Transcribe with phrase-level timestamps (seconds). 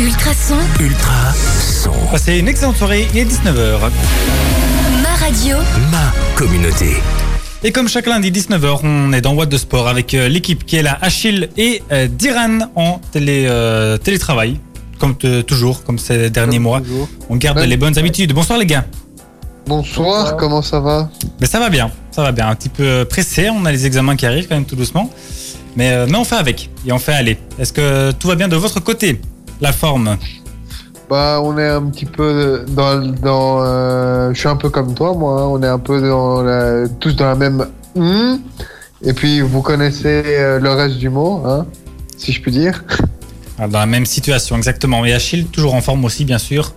[0.00, 1.90] Ultrason, Ultra son.
[2.10, 3.78] Passez une excellente soirée, il est 19h.
[5.02, 5.56] ma radio,
[5.90, 6.96] Ma communauté.
[7.62, 10.76] Et comme chaque lundi 19h, on est dans What de Sport avec euh, l'équipe qui
[10.76, 14.58] est là, Achille et euh, Diran en télé, euh, télétravail,
[14.98, 16.80] comme toujours, comme ces derniers mois.
[16.80, 17.06] Toujours.
[17.28, 17.66] On garde Ouais.
[17.66, 18.32] les bonnes habitudes.
[18.32, 18.86] Bonsoir les gars.
[19.66, 21.10] Bonsoir, comment ça va?
[21.40, 22.48] Mais ça va bien, ça va bien.
[22.48, 25.10] Un petit peu pressé, on a les examens qui arrivent quand même tout doucement.
[25.76, 27.38] Mais, euh, mais on fait avec et on fait aller.
[27.58, 29.20] Est-ce que tout va bien de votre côté?
[29.60, 30.16] La forme
[31.08, 33.00] Bah, on est un petit peu dans.
[33.00, 35.40] dans euh, je suis un peu comme toi, moi.
[35.42, 35.46] hein.
[35.50, 37.66] On est un peu dans la, tous dans la même.
[37.94, 38.36] Hmm.
[39.02, 41.66] Et puis, vous connaissez euh, le reste du mot, hein,
[42.16, 42.84] si je puis dire.
[43.58, 45.04] Dans la même situation, exactement.
[45.04, 46.72] Et Achille, toujours en forme aussi, bien sûr.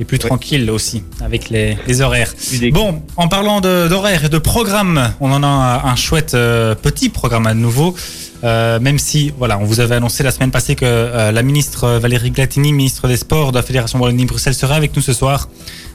[0.00, 2.34] Et plus tranquille aussi, avec les, les horaires.
[2.72, 7.10] Bon, en parlant d'horaires et de programme, on en a un, un chouette euh, petit
[7.10, 7.94] programme à nouveau.
[8.42, 11.88] Euh, même si, voilà, on vous avait annoncé la semaine passée que euh, la ministre
[11.98, 15.48] Valérie Glatini, ministre des Sports de la Fédération Wallonie-Bruxelles, serait avec nous ce soir.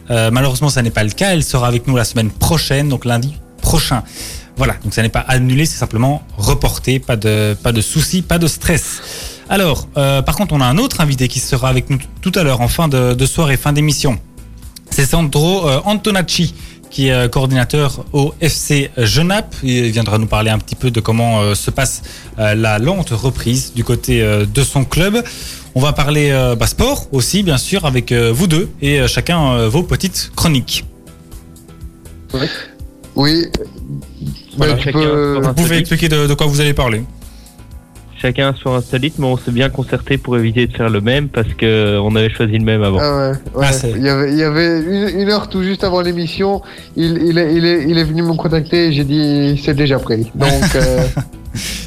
[0.10, 1.34] Euh, malheureusement, ça n'est pas le cas.
[1.34, 4.04] Elle sera avec nous la semaine prochaine, donc lundi prochain.
[4.56, 7.00] Voilà, donc ça n'est pas annulé, c'est simplement reporté.
[7.00, 9.02] Pas de, pas de soucis, pas de stress.
[9.50, 12.44] Alors, euh, par contre, on a un autre invité qui sera avec nous tout à
[12.44, 14.20] l'heure en fin de, de soirée, fin d'émission.
[14.92, 16.54] C'est Sandro euh, Antonacci,
[16.92, 19.56] qui est euh, coordinateur au FC Genappe.
[19.64, 22.04] Il viendra nous parler un petit peu de comment euh, se passe
[22.38, 25.24] euh, la lente reprise du côté euh, de son club.
[25.74, 29.08] On va parler euh, bah, sport aussi, bien sûr, avec euh, vous deux et euh,
[29.08, 30.86] chacun euh, vos petites chroniques.
[33.16, 33.46] Oui.
[34.58, 37.04] Voilà, Bah, tu chacun peux- sur Vous pouvez expliquer de, de quoi vous allez parler.
[38.22, 41.30] Chacun sur un solide, mais on s'est bien concerté pour éviter de faire le même
[41.30, 43.00] parce que on avait choisi le même avant.
[43.02, 43.68] Ah ouais, ouais.
[43.68, 46.62] Ah, il, y avait, il y avait une, une heure tout juste avant l'émission.
[46.98, 50.00] Il, il, est, il, est, il est venu me contacter et j'ai dit c'est déjà
[50.00, 50.30] pris.
[50.36, 51.06] Donc, euh,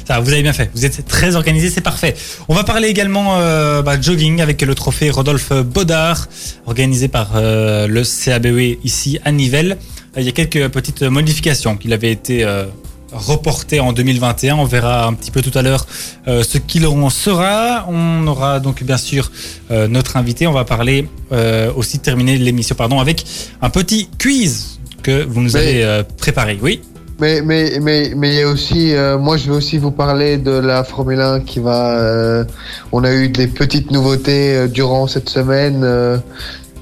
[0.05, 0.69] Ça, vous avez bien fait.
[0.73, 2.15] Vous êtes très organisé, c'est parfait.
[2.47, 6.27] On va parler également euh, bah, jogging avec le trophée Rodolphe Baudard,
[6.65, 9.77] organisé par euh, le CABE ici à Nivelles.
[10.17, 12.65] Euh, Il y a quelques petites modifications qu'il avait été euh,
[13.13, 14.55] reporté en 2021.
[14.55, 15.85] On verra un petit peu tout à l'heure
[16.27, 17.85] euh, ce qu'il en sera.
[17.89, 19.31] On aura donc bien sûr
[19.71, 20.47] euh, notre invité.
[20.47, 23.25] On va parler euh, aussi terminer l'émission pardon avec
[23.61, 26.57] un petit quiz que vous nous Mais- avez préparé.
[26.61, 26.81] Oui.
[27.19, 30.51] mais mais mais mais il y a aussi, moi je vais aussi vous parler de
[30.51, 32.43] la Formule 1 qui va.
[32.91, 35.83] on a eu des petites nouveautés durant cette semaine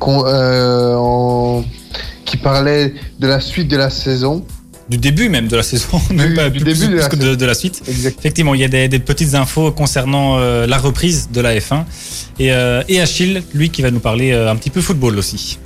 [0.02, 1.64] en-
[2.25, 4.46] qui parlaient de la suite de la saison.
[4.91, 7.16] Du début même de la saison, même pas du plus- début de plus la que
[7.16, 7.81] de, de la suite.
[7.88, 8.18] Exact.
[8.19, 11.84] Effectivement, il y a des, des petites infos concernant euh, la reprise de la F1.
[12.40, 15.57] Et, euh, et Achille, lui, qui va nous parler euh, un petit peu football aussi.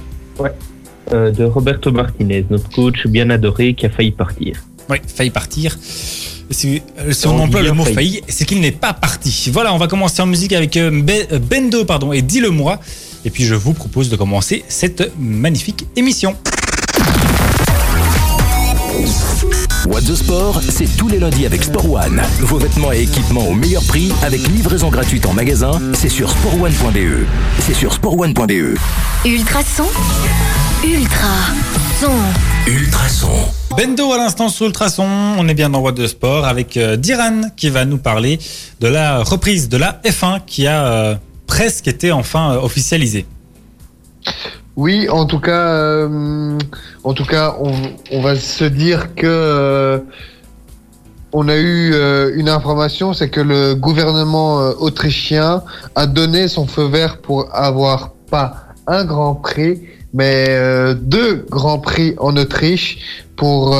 [1.11, 4.63] Euh, de Roberto Martinez, notre coach bien adoré qui a failli partir.
[4.89, 5.77] Oui, failli partir.
[6.51, 6.81] Si,
[7.11, 7.95] si on On emploie le mot failli.
[7.95, 9.49] failli, c'est qu'il n'est pas parti.
[9.51, 12.79] Voilà, on va commencer en musique avec Be- Bendo, pardon, et dis-le-moi.
[13.23, 16.35] Et puis je vous propose de commencer cette magnifique émission.
[19.87, 22.21] What the Sport, c'est tous les lundis avec Sport One.
[22.39, 25.71] Vos vêtements et équipements au meilleur prix avec livraison gratuite en magasin.
[25.93, 27.27] C'est sur sportone.be.
[27.59, 28.77] C'est sur sportone.be.
[29.25, 29.85] Ultrason,
[30.83, 31.27] Ultra
[31.99, 32.11] son.
[32.67, 33.29] Ultrason.
[33.77, 35.07] Bendo à l'instant sur Ultrason,
[35.37, 38.39] on est bien dans What de Sport avec euh, Diran qui va nous parler
[38.79, 41.15] de la reprise de la F1 qui a euh,
[41.47, 43.25] presque été enfin euh, officialisée.
[44.75, 46.57] Oui, en tout cas, euh,
[47.05, 47.55] en tout cas,
[48.11, 49.99] on, va se dire que euh,
[51.31, 55.63] on a eu euh, une information, c'est que le gouvernement autrichien
[55.95, 59.81] a donné son feu vert pour avoir pas un Grand Prix,
[60.13, 63.75] mais deux Grands Prix en Autriche pour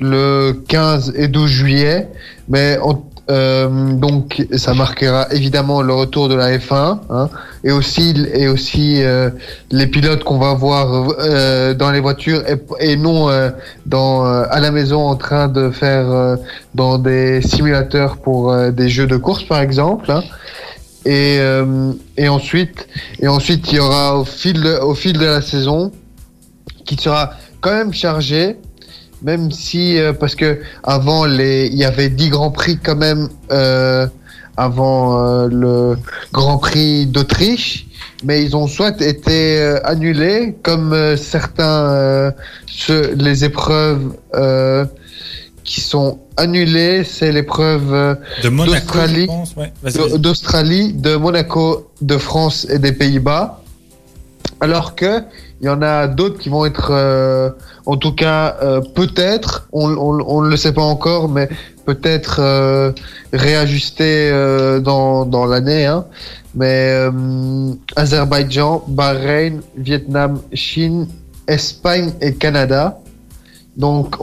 [0.00, 2.08] le 15 et 12 juillet.
[2.48, 7.28] Mais on- euh, donc ça marquera évidemment le retour de la F1 hein,
[7.62, 9.30] et aussi et aussi euh,
[9.70, 10.86] les pilotes qu'on va voir
[11.20, 13.50] euh, dans les voitures et, et non euh,
[13.86, 16.36] dans euh, à la maison en train de faire euh,
[16.74, 20.10] dans des simulateurs pour des jeux de course par exemple.
[20.10, 20.22] hein.
[21.06, 21.38] Et,
[22.18, 22.86] et ensuite
[23.20, 25.92] et ensuite il y aura au fil de, au fil de la saison
[26.84, 27.30] qui sera
[27.62, 28.56] quand même chargé
[29.22, 33.28] même si euh, parce que avant les il y avait 10 grands prix quand même
[33.52, 34.06] euh,
[34.56, 35.96] avant euh, le
[36.32, 37.86] Grand Prix d'Autriche
[38.24, 42.30] mais ils ont soit été euh, annulés comme euh, certains euh,
[42.66, 44.84] ceux- les épreuves euh,
[45.64, 48.14] qui sont annulées c'est l'épreuve euh,
[48.80, 49.26] D'Australie.
[49.56, 49.72] Ouais,
[50.18, 53.62] d'Australie, de Monaco, de France et des Pays-Bas.
[54.60, 55.22] Alors que
[55.60, 57.50] il y en a d'autres qui vont être, euh,
[57.90, 61.48] en tout cas, euh, peut-être, on, ne le sait pas encore, mais
[61.86, 62.92] peut-être euh,
[63.32, 65.86] réajusté euh, dans, l'année.
[65.86, 66.04] Hein.
[66.54, 66.94] Mais
[67.96, 71.08] Azerbaïdjan, Bahreïn, Vietnam, Chine,
[71.48, 73.00] Espagne et Canada.
[73.76, 74.16] Donc,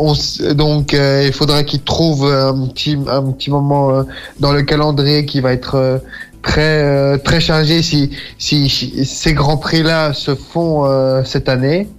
[0.53, 4.05] donc il faudra qu'ils trouvent un petit, moment
[4.39, 6.01] dans le calendrier qui va être
[6.41, 10.85] très, chargé si, ces grands prix-là se font
[11.25, 11.89] cette année.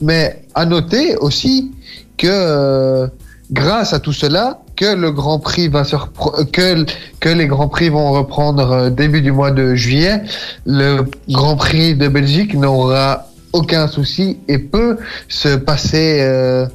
[0.00, 1.72] Mais à noter aussi
[2.16, 3.06] que euh,
[3.52, 8.12] grâce à tout cela, que le Grand Prix va repro- que les Grands Prix vont
[8.12, 10.22] reprendre euh, début du mois de juillet,
[10.64, 14.96] le Grand Prix de Belgique n'aura aucun souci et peut
[15.28, 16.66] se passer euh,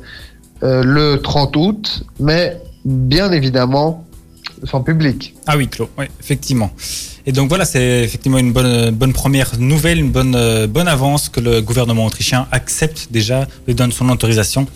[0.64, 4.05] euh, le 30 août, mais bien évidemment
[4.82, 5.34] public.
[5.48, 6.72] Ah oui, Claude, oui, effectivement.
[7.28, 11.28] Et donc voilà, c'est effectivement une bonne, bonne première nouvelle, une bonne, euh, bonne avance
[11.30, 14.68] que le gouvernement autrichien accepte déjà, lui donne son autorisation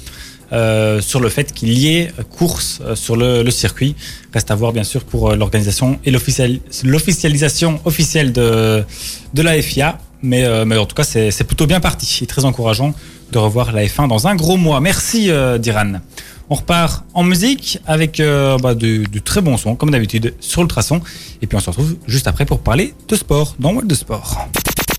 [0.52, 3.96] euh, sur le fait qu'il y ait course euh, sur le, circuit.
[4.34, 8.84] Reste à voir bien sûr pour l'organisation et l'official- l'officialisation officielle de,
[9.34, 10.00] de la FIA.
[10.22, 12.94] Mais, mais en tout cas, c'est plutôt bien parti et très encourageant
[13.32, 14.82] de revoir la F1 dans un gros mois.
[14.82, 16.02] Merci Diran.
[16.52, 20.64] On repart en musique avec euh, bah, du, du très bon son, comme d'habitude, sur
[20.64, 21.00] Ultrason.
[21.44, 24.48] Et puis on se retrouve juste après pour parler de sport dans World de Sport.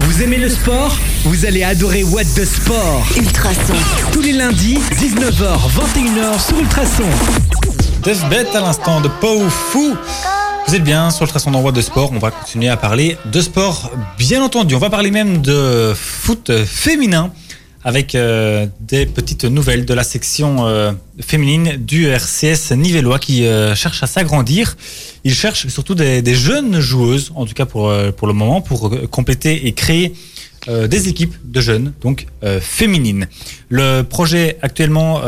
[0.03, 0.97] Vous aimez le sport?
[1.25, 3.05] Vous allez adorer What the Sport.
[3.17, 3.75] Ultrason.
[4.13, 7.05] Tous les lundis, 19h, 21h sur Ultrason.
[8.05, 9.97] Deathbed à l'instant de Pau Fou.
[10.69, 12.13] Vous êtes bien sur Ultrason dans World de Sport.
[12.13, 14.77] On va continuer à parler de sport, bien entendu.
[14.77, 17.33] On va parler même de foot féminin
[17.83, 23.75] avec euh, des petites nouvelles de la section euh, féminine du RCS Nivellois qui euh,
[23.75, 24.77] cherche à s'agrandir.
[25.25, 28.61] Il cherche surtout des, des jeunes joueuses, en tout cas pour, euh, pour le moment,
[28.61, 30.13] pour euh, compléter et créer
[30.69, 32.27] euh, des équipes de jeunes, donc
[32.61, 33.29] féminines.
[33.71, 35.23] Le projet actuellement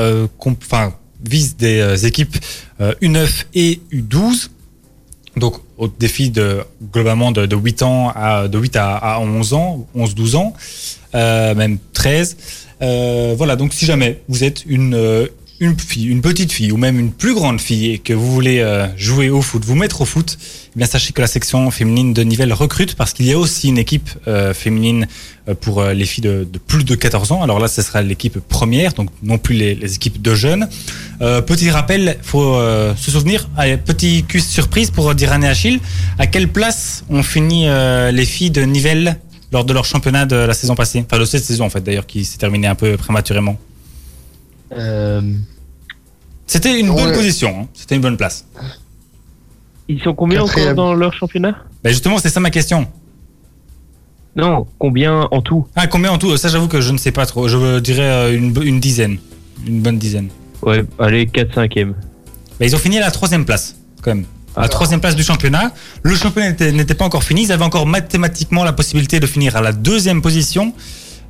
[1.24, 2.36] vise des équipes
[2.80, 4.48] euh, U9 et U12.
[5.36, 6.60] Donc au défi de
[6.92, 10.52] globalement de, de 8 ans à de 8 à, à 11 ans, 11 12 ans,
[11.14, 12.36] euh, même 13.
[12.82, 15.26] Euh, voilà, donc si jamais vous êtes une euh,
[15.62, 18.58] une fille, une petite fille ou même une plus grande fille et que vous voulez
[18.58, 22.12] euh, jouer au foot, vous mettre au foot, eh bien sachez que la section féminine
[22.12, 25.06] de Nivelles recrute parce qu'il y a aussi une équipe euh, féminine
[25.48, 27.42] euh, pour les filles de, plus de 14 ans.
[27.42, 30.68] Alors là, ce sera l'équipe première, donc non plus les, équipes de jeunes.
[31.20, 32.58] Petit rappel, faut
[32.96, 33.48] se souvenir,
[33.84, 35.78] petit quiz surprise pour Diran et Achille.
[36.18, 37.66] À quelle place ont fini
[38.12, 39.18] les filles de Nivelles
[39.52, 41.04] lors de leur championnat de la saison passée?
[41.06, 43.56] Enfin, de cette saison en fait d'ailleurs, qui s'est terminée un peu prématurément.
[46.46, 47.12] C'était une bonne Ouais.
[47.14, 47.66] position, hein.
[47.74, 48.44] c'était une bonne place.
[49.88, 51.56] Ils sont combien encore dans leur championnat?
[51.82, 52.86] Ben justement, c'est ça ma question.
[54.36, 55.66] Non, combien en tout?
[55.76, 56.34] Ah, combien en tout?
[56.36, 57.48] Ça, j'avoue que je ne sais pas trop.
[57.48, 59.18] Je dirais euh, une, dizaine.
[59.66, 60.28] Une bonne dizaine.
[60.62, 61.94] Ouais, allez, 4 5 e Ben,
[62.60, 64.24] ils ont fini à la troisième place, quand même.
[64.56, 64.68] À la Ah.
[64.68, 65.72] troisième place du championnat.
[66.02, 67.42] Le championnat n'était- n'était pas encore fini.
[67.44, 70.72] Ils avaient encore mathématiquement la possibilité de finir à la deuxième position.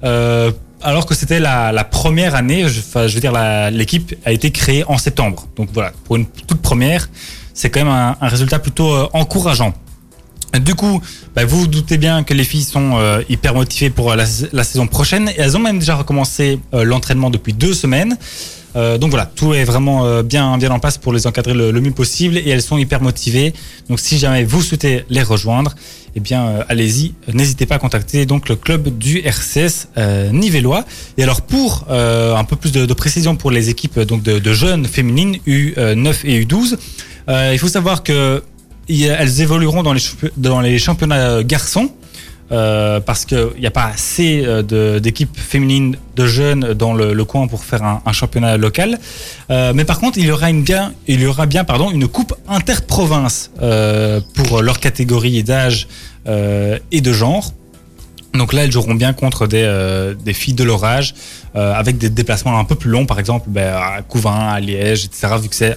[0.04, 0.50] euh,
[0.84, 2.80] alors que c'était la, première année, je,
[3.14, 3.32] veux dire,
[3.70, 5.48] l'équipe a été créée en septembre.
[5.56, 7.08] Donc voilà, pour une toute première,
[7.54, 9.74] c'est quand même un, résultat plutôt euh, encourageant.
[10.60, 11.00] Du coup,
[11.34, 14.64] bah, vous vous doutez bien que les filles sont euh, hyper motivées pour la, la
[14.64, 18.18] saison prochaine et elles ont même déjà recommencé euh, l'entraînement depuis deux semaines.
[18.74, 21.70] Euh, donc voilà, tout est vraiment euh, bien, bien en place pour les encadrer le,
[21.70, 23.52] le mieux possible et elles sont hyper motivées.
[23.88, 25.74] Donc si jamais vous souhaitez les rejoindre,
[26.14, 29.88] eh bien euh, allez-y, n'hésitez pas à contacter donc le club du RCS
[30.32, 30.84] Nivellois.
[31.18, 34.84] Et alors pour un peu plus de, précision pour les équipes donc de, de jeunes
[34.86, 36.76] féminines U9 et U12,
[37.28, 38.42] euh, il faut savoir que
[38.88, 40.02] elles évolueront dans les,
[40.36, 41.90] dans les championnats garçons.
[42.52, 47.46] Euh, parce qu'il n'y a pas assez euh, d'équipes féminines de jeunes dans le, coin
[47.46, 48.98] pour faire un, championnat local.
[49.50, 52.08] Euh, mais par contre, il y aura, une bien, il y aura bien pardon, une
[52.08, 55.88] coupe interprovince euh, pour leur catégorie d'âge
[56.26, 57.52] et de genre.
[58.34, 61.14] Donc là, elles joueront bien contre des, filles de leur âge,
[61.54, 65.04] euh, avec des déplacements un peu plus longs, par exemple ben, à Couvin, à Liège,
[65.04, 65.76] etc., vu que c'est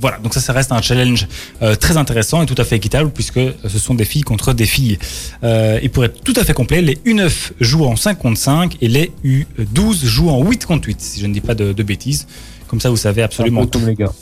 [0.00, 1.26] Voilà, donc ça, ça reste un challenge
[1.62, 4.66] euh, très intéressant et tout à fait équitable, puisque ce sont des filles contre des
[4.66, 4.98] filles.
[5.42, 8.76] Euh, et pour être tout à fait complet, les U9 jouent en 5 contre 5
[8.80, 11.82] et les U12 jouent en 8 contre 8, si je ne dis pas de, de
[11.82, 12.26] bêtises.
[12.68, 13.84] Comme ça, vous savez absolument tout.
[13.86, 14.12] les gars.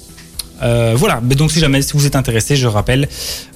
[0.62, 3.08] Euh, voilà, mais donc si jamais si vous êtes intéressé, je rappelle,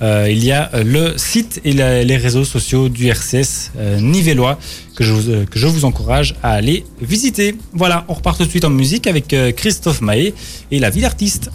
[0.02, 4.00] euh, il y a euh, le site et la- les réseaux sociaux du RCS euh,
[4.00, 4.58] Nivellois
[4.96, 7.54] que je, vous, euh, que je vous encourage à aller visiter.
[7.72, 10.34] Voilà, on repart tout de suite en musique avec euh, Christophe Mahé
[10.70, 11.50] et la vie d'artiste.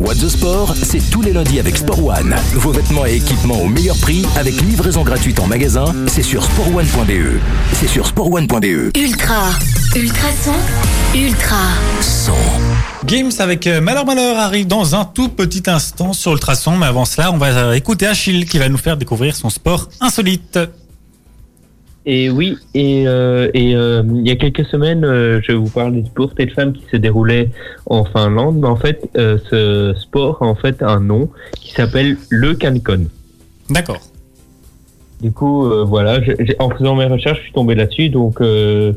[0.00, 2.34] What the Sport, c'est tous les lundis avec Sport One.
[2.54, 7.38] Vos vêtements et équipements au meilleur prix avec livraison gratuite en magasin, c'est sur sportone.be.
[7.72, 8.90] C'est sur sportone.be.
[8.96, 9.50] Ultra
[9.96, 10.52] Ultrason,
[11.14, 11.68] ultra
[12.00, 12.32] Son.
[13.06, 17.04] Games avec euh, Malheur Malheur arrive dans un tout petit instant sur Ultrason, mais avant
[17.04, 20.58] cela, on va euh, écouter Achille qui va nous faire découvrir son sport insolite.
[22.06, 26.02] Et oui, et, euh, et euh, il y a quelques semaines, euh, je vous parlais
[26.02, 27.50] du sport de femme qui se déroulait
[27.86, 28.56] en Finlande.
[28.60, 33.06] Mais en fait, euh, ce sport a en fait un nom qui s'appelle le Cancon.
[33.70, 34.00] D'accord.
[35.22, 38.92] Du coup, euh, voilà, je- en faisant mes recherches, je suis tombé là-dessus, donc euh,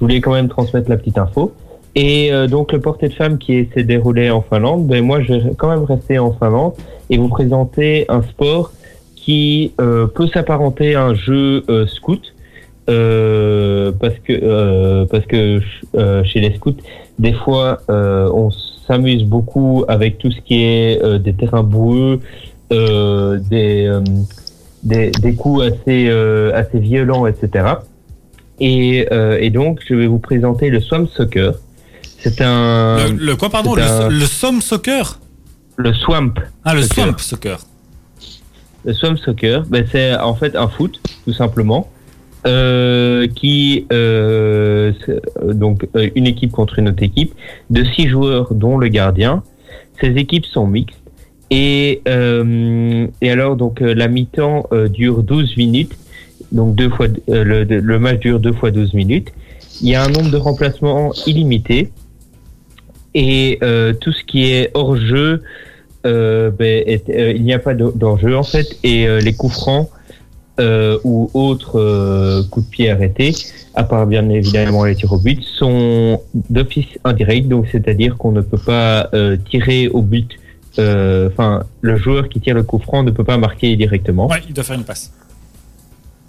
[0.00, 1.52] je voulais quand même transmettre la petite info.
[1.94, 5.34] Et euh, donc le portée de femme qui s'est déroulé en Finlande, ben moi je
[5.34, 6.72] vais quand même rester en Finlande
[7.10, 8.72] et vous présenter un sport
[9.14, 12.32] qui euh, peut s'apparenter à un jeu euh, scout.
[12.86, 15.60] parce que parce que
[16.24, 16.82] chez les scouts,
[17.18, 22.20] des fois on s'amuse beaucoup avec tout ce qui est des terrains boueux,
[22.70, 24.00] des
[24.82, 26.08] des, des coups assez,
[26.54, 27.74] assez violents, etc.
[28.60, 31.54] Et, euh, et donc, je vais vous présenter le Swamp Soccer.
[32.18, 33.08] C'est un...
[33.08, 33.74] Le, le quoi, pardon?
[33.74, 35.18] le, un- le Somme Soccer?
[35.76, 36.34] Le Swamp.
[36.64, 37.04] Ah, le Soccer.
[37.04, 37.58] Swamp Soccer.
[38.84, 41.90] Le Swamp Soccer, ben, c'est en fait un foot, tout simplement,
[42.46, 43.86] euh, qui...
[43.92, 47.32] Euh, euh, donc, euh, une équipe contre une autre équipe,
[47.70, 49.42] de six joueurs, dont le gardien.
[50.00, 50.96] Ces équipes sont mixtes.
[51.50, 55.96] Et, euh, et alors, donc, la mi-temps dure 12 minutes.
[56.52, 59.28] Donc, deux fois, euh, le, le match dure deux fois 12 minutes.
[59.82, 61.90] Il y a un nombre de remplacements illimité.
[63.14, 65.42] Et euh, tout ce qui est hors jeu,
[66.06, 68.66] euh, ben, euh, il n'y a pas de- d'enjeu en fait.
[68.84, 69.88] Et euh, les coups francs
[71.04, 73.32] ou autres coups de pied arrêtés,
[73.74, 77.48] à part bien évidemment les tirs au but, sont d'office indirect.
[77.48, 79.08] Donc, c'est-à-dire qu'on ne peut pas
[79.48, 80.28] tirer au but.
[80.78, 84.28] Enfin, le joueur qui tire le coup franc ne peut pas marquer directement.
[84.28, 85.10] Ouais, il doit faire une passe.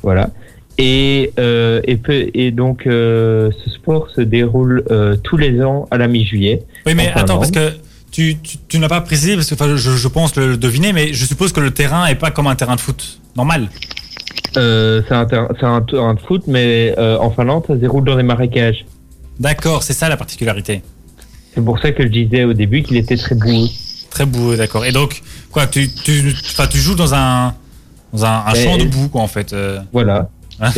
[0.04, 0.30] Voilà.
[0.78, 6.08] Et, euh, et, donc, euh, ce sport se déroule euh, tous les ans à la
[6.08, 6.64] mi-juillet.
[6.86, 7.74] Oui, mais attends, parce que
[8.12, 11.14] tu, tu, tu n'as pas précisé, parce que enfin, je, je pense le deviner, mais
[11.14, 13.70] je suppose que le terrain est pas comme un terrain de foot normal.
[14.54, 18.86] C'est un, terrain de foot, mais en Finlande, ça se déroule dans des marécages.
[19.40, 20.82] D'accord, c'est ça la particularité.
[21.54, 23.68] C'est pour ça que je disais au début qu'il était très boueux.
[24.10, 24.86] Très beau, d'accord.
[24.86, 26.34] Et donc, quoi, tu, tu,
[26.70, 27.54] tu joues dans un,
[28.14, 29.54] dans un, champ de boue, quoi, en fait.
[29.54, 29.80] euh.
[29.92, 30.30] Voilà.
[30.60, 30.70] Hein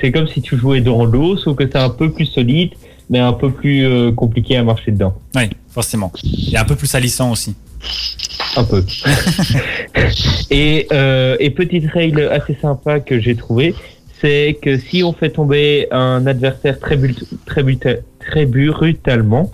[0.00, 2.70] c'est- comme si tu jouais dans l'eau, sauf que c'est un peu plus solide,
[3.10, 5.14] mais un peu plus euh, compliqué à marcher dedans.
[5.34, 6.12] Oui, forcément.
[6.54, 7.54] A un peu plus salissant aussi.
[8.56, 8.84] Un peu.
[10.50, 13.74] et, euh, et petite règle assez sympa que j'ai trouvée,
[14.20, 17.62] c'est que si on fait tomber un adversaire très, but- très,
[18.20, 19.50] très brutalement,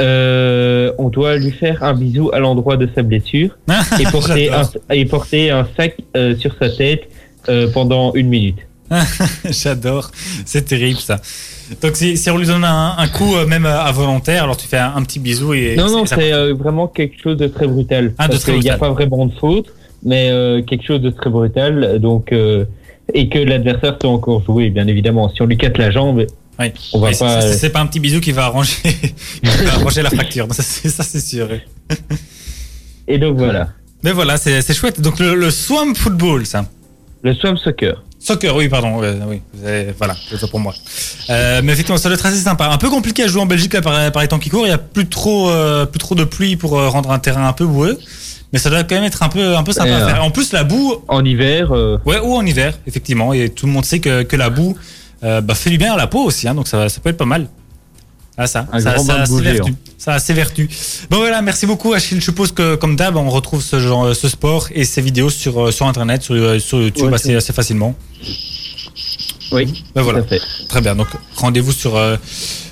[0.00, 3.56] euh, on doit lui faire un bisou à l'endroit de sa blessure
[3.98, 7.08] et porter, un, et porter un sac euh, sur sa tête
[7.48, 8.58] euh, pendant une minute.
[9.50, 10.10] J'adore.
[10.44, 11.20] C'est terrible, ça.
[11.80, 14.78] Donc, si, si on lui donne un, un coup, même euh, involontaire, alors tu fais
[14.78, 15.76] un, un petit bisou et.
[15.76, 18.14] non, non, c'est vraiment quelque chose de très brutal.
[18.18, 20.30] Ah, parce qu'il n'y a pas vraiment de faute, mais
[20.66, 22.00] quelque chose de très brutal.
[22.00, 22.34] Donc,
[23.12, 25.28] et que l'adversaire peut encore jouer, bien évidemment.
[25.28, 26.26] Si on lui casse la jambe,
[26.60, 26.72] Oui.
[26.92, 27.40] on va Mais c'est- pas.
[27.40, 30.46] c'est- C'est pas un petit bisou qui va arranger, qui va arranger la fracture.
[30.52, 31.48] Ça, c'est sûr.
[33.08, 33.70] Et donc voilà,
[34.02, 35.00] Mais voilà, c'est chouette.
[35.00, 36.64] Donc, le, le Swamp Football, ça.
[37.22, 38.02] le swam soccer.
[38.18, 39.02] Soccer, oui, pardon.
[39.02, 40.74] euh, oui, avez- voilà, c'est ça pour moi.
[41.30, 42.66] Euh, mais effectivement, ça doit être assez sympa.
[42.68, 44.66] Un peu compliqué à jouer en Belgique là, par, par les temps qui courent.
[44.66, 47.52] Il y a plus trop, euh, plus trop de pluie pour rendre un terrain un
[47.54, 47.98] peu boueux.
[48.52, 50.24] Mais ça doit quand même être un peu, un peu sympa à faire.
[50.24, 51.70] En plus, la boue, En hiver,
[52.04, 53.32] ouais, ou en hiver, effectivement.
[53.32, 54.76] Et tout le monde sait que, que la boue
[55.24, 56.48] euh, bah, fait du bien à la peau aussi.
[56.48, 57.48] Hein, donc ça, ça peut être pas mal.
[58.36, 59.66] Ah, ça, Un ça, ça, boue vertus.
[59.66, 59.76] géant.
[59.98, 60.68] Ça a ses vertus.
[61.10, 62.18] Bon voilà, merci beaucoup Achille.
[62.20, 65.66] Je suppose que comme d'hab, on retrouve ce genre, ce sport et ces vidéos sur,
[65.66, 67.94] euh, sur internet, sur, euh, sur YouTube Ouais, assez, assez facilement.
[69.52, 70.20] oui, Ben voilà.
[70.20, 70.40] tout à fait.
[70.68, 72.16] Très bien, donc rendez-vous sur, euh,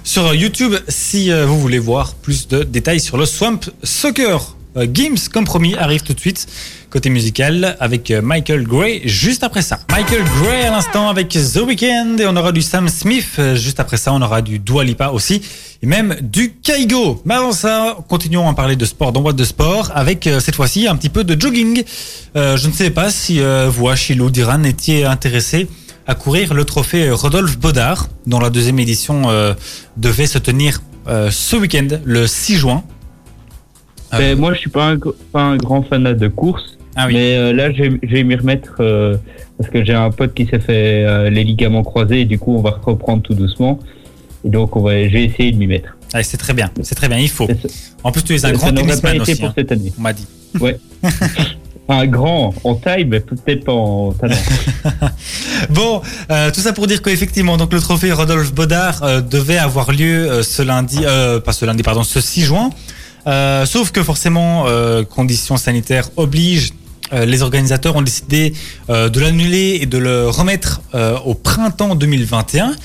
[0.05, 4.55] sur YouTube si euh, vous voulez voir plus de détails sur le Swamp Soccer.
[4.77, 6.47] Games, comme promis, arrive tout de suite
[6.91, 9.81] côté musical avec euh, Michael Gray juste après ça.
[9.91, 13.29] Michael Gray à l'instant avec The Weeknd et on aura du Sam Smith.
[13.39, 15.43] Euh, Juste après ça, on aura du Dua Lipa aussi
[15.83, 17.21] et même du Kaigo.
[17.25, 20.89] Mais avant ça, continuons à parler de sport dans de sport avec euh, cette fois-ci
[20.89, 21.83] un petit peu de jogging.
[22.35, 25.67] Je ne sais pas si vous, Achille ou Diran, étiez intéressés
[26.07, 29.25] à courir le trophée Rodolphe Baudard, dont la deuxième édition
[29.97, 32.85] devait se tenir ce week-end, le 6 juin.
[34.15, 34.99] Euh, moi, je suis pas un,
[35.33, 38.25] pas un grand fanat de course, ah oui, mais euh, là, je vais je vais
[38.25, 39.17] m'y remettre euh,
[39.57, 42.57] parce que j'ai un pote qui s'est fait euh, les ligaments croisés et du coup,
[42.57, 43.79] on va reprendre tout doucement.
[44.45, 45.97] Et donc, on va, j'ai essayé de m'y mettre.
[46.13, 47.47] Ah, c'est très bien, c'est très bien, il faut.
[47.47, 47.69] Ça-
[48.03, 49.93] En plus, tu es un ça grand pas tennisman été aussi, pour hein, cette année.
[49.97, 50.27] on m'a dit.
[50.61, 50.79] Ouais.
[51.91, 54.37] Un grand en taille, mais peut-être pas en talent.
[55.71, 59.93] bon, euh, tout ça pour dire qu'effectivement, donc le trophée Rodolphe Baudard euh, devait avoir
[59.93, 61.01] lieu euh, ce lundi,
[61.45, 62.71] pas ce lundi, pardon, ce 6 juin.
[63.67, 64.67] sauf que forcément,
[65.11, 66.73] conditions sanitaires obligent.
[67.13, 68.53] Les organisateurs ont décidé
[68.89, 70.81] de l'annuler et de le remettre
[71.25, 72.77] au printemps 2021.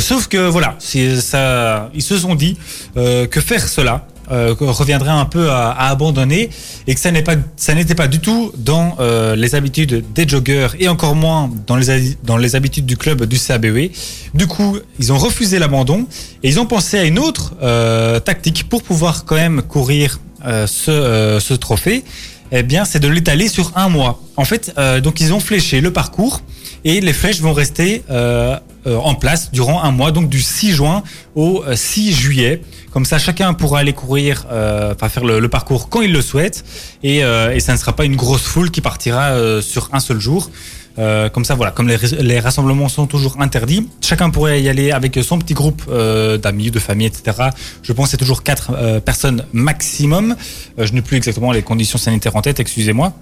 [0.00, 2.56] sauf que voilà, ça, ils se sont dit
[2.94, 6.50] que faire cela, euh, reviendrait un peu à, abandonner
[6.86, 7.34] et que ça n'est pas,
[7.74, 12.16] n'était pas du tout dans euh, les habitudes des joggers et encore moins dans les,
[12.22, 13.90] dans les habitudes du club du CABE.
[14.32, 16.06] Du coup, ils ont refusé l'abandon
[16.44, 21.38] et ils ont pensé à une autre euh, tactique pour pouvoir quand même courir ce,
[21.38, 22.02] ce trophée.
[22.52, 24.20] Eh bien, c'est de l'étaler sur un mois.
[24.36, 26.42] En fait, donc ils ont fléché le parcours
[26.84, 31.02] et les flèches vont rester en place durant un mois, donc du 6 juin
[31.34, 32.62] au 6 juillet.
[32.92, 36.64] Comme ça, chacun pourra aller courir, euh, enfin faire le, parcours quand il le souhaite,
[37.04, 40.00] et, euh, et ça ne sera pas une grosse foule qui partira euh, sur un
[40.00, 40.50] seul jour.
[40.98, 45.18] Euh, comme ça, voilà, comme les, rassemblements sont toujours interdits, chacun pourrait y aller avec
[45.22, 47.50] son petit groupe euh, d'amis, de famille, etc.
[47.82, 50.36] Je pense que c'est toujours quatre personnes maximum.
[50.78, 53.12] je n'ai plus exactement les conditions sanitaires en tête, excusez-moi.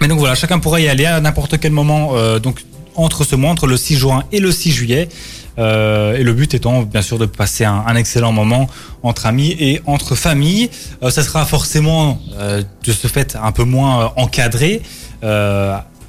[0.00, 3.50] Mais donc voilà, chacun pourrait y aller à n'importe quel moment, donc entre ce mois,
[3.50, 5.08] entre le 6 juin et le 6 juillet.
[5.58, 8.68] Euh, et le but étant bien sûr de passer un, excellent moment
[9.02, 10.70] entre amis et entre familles.
[11.02, 14.82] Euh, ça sera forcément euh, de ce fait un peu moins euh, encadré.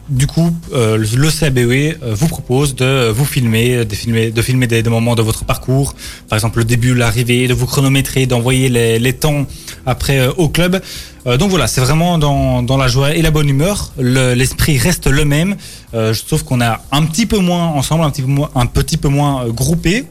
[0.10, 5.16] Du coup, le CABE vous propose de vous filmer, de filmer, de filmer des, moments
[5.16, 5.96] de votre parcours,
[6.30, 9.46] par exemple le début, l'arrivée, de vous chronométrer, d'envoyer les, les, temps
[9.86, 10.82] après au club.
[11.28, 13.92] Euh, donc voilà, c'est vraiment dans, dans, la joie et la bonne humeur.
[13.98, 15.56] L'esprit reste le même,
[15.94, 18.98] euh, sauf qu'on a un petit peu moins ensemble, un petit peu moins, un petit
[18.98, 20.06] peu moins euh, groupé.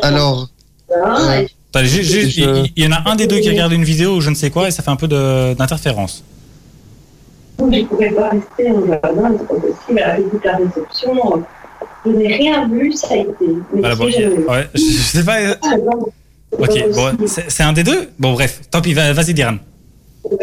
[0.02, 0.48] Alors.
[1.74, 4.34] Euh, il y en a un des deux qui regarde une vidéo ou je ne
[4.34, 6.24] sais quoi et ça fait un peu d'interférence.
[7.58, 10.04] Je ne pouvais pas rester en jardin, c'est pas possible.
[10.16, 11.44] L'écoute la réception,
[12.04, 13.46] je n'ai rien vu, ça a été.
[13.74, 15.36] Mais bon, ouais, je, sais pas.
[15.62, 16.06] Ah, non,
[16.52, 18.10] Ok, bon, c'est un des deux?
[18.18, 19.56] Bon, bref, tant pis, vas-y, Diran.
[20.30, 20.40] Donc,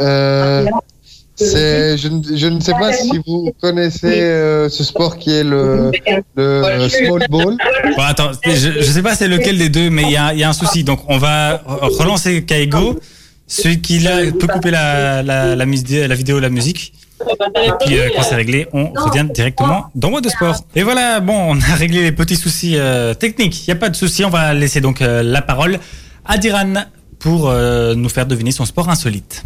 [0.00, 0.66] euh,
[0.97, 0.97] c'est,
[1.40, 5.90] je, ne- je ne sais pas si vous connaissez euh, ce sport qui est le,
[6.36, 7.56] le small ball.
[7.96, 10.40] Bon, attends, je, je sais pas c'est lequel des deux, mais il y a, il
[10.40, 10.84] y a un souci.
[10.84, 11.62] Donc, on va
[11.98, 12.98] relancer Kaigo.
[13.46, 16.92] Celui qui là, peut couper la, la, la, la vidéo, la musique.
[17.20, 20.56] Et puis, euh, quand c'est réglé, on revient directement dans Mode de Sport.
[20.76, 23.66] Et voilà, bon, on a réglé les petits soucis euh, techniques.
[23.66, 24.24] Il n'y a pas de souci.
[24.24, 25.78] On va laisser donc euh, la parole
[26.26, 26.74] à Diran
[27.18, 29.44] pour euh, nous faire deviner son sport insolite.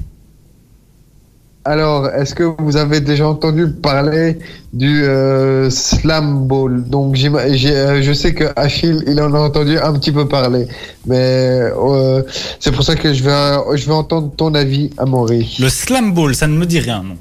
[1.64, 4.38] Alors, est-ce que vous avez déjà entendu parler
[4.72, 6.82] du euh, slam ball?
[6.88, 10.66] Donc, euh, je sais que Achille, il en a entendu un petit peu parler,
[11.06, 12.22] mais euh,
[12.58, 15.56] c'est pour ça que je vais, je vais entendre ton avis, Amaury.
[15.60, 17.16] Le slam ball, ça ne me dit rien, non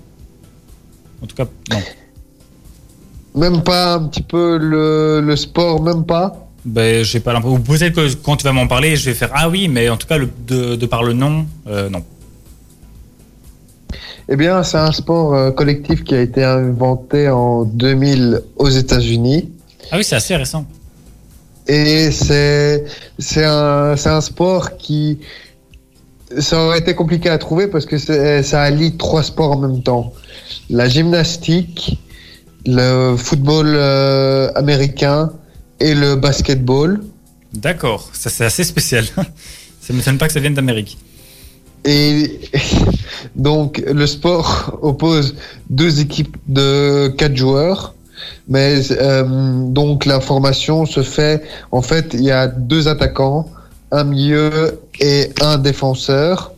[1.22, 1.80] En tout cas, non.
[3.36, 6.48] Même pas un petit peu le, le sport, même pas?
[6.66, 7.62] Ben, j'ai pas l'impression.
[7.62, 10.08] Peut-être que quand tu vas m'en parler, je vais faire ah oui, mais en tout
[10.08, 12.04] cas, le, de, de par le nom, non.
[14.34, 19.52] Eh bien, c'est un sport euh, collectif qui a été inventé en 2000 aux États-Unis.
[19.92, 20.66] Ah oui, c'est assez récent.
[21.68, 22.86] Et c'est
[23.20, 25.20] c'est un, c'est un sport qui.
[26.40, 30.14] Ça aurait été compliqué à trouver parce que ça allie trois sports en même temps
[30.70, 32.00] la gymnastique,
[32.66, 35.34] le football euh, américain
[35.82, 37.02] et le basketball.
[37.54, 39.04] D'accord, ça c'est assez spécial.
[39.82, 40.98] ça m'étonne pas que ça vienne d'Amérique.
[41.86, 42.40] Et
[43.36, 45.36] donc, le sport oppose
[45.70, 47.94] deux équipes de quatre joueurs.
[48.48, 49.24] Mais euh,
[49.68, 51.44] donc, la formation se fait.
[51.72, 53.50] En fait, il y a deux attaquants,
[53.92, 56.54] un milieu et un défenseur.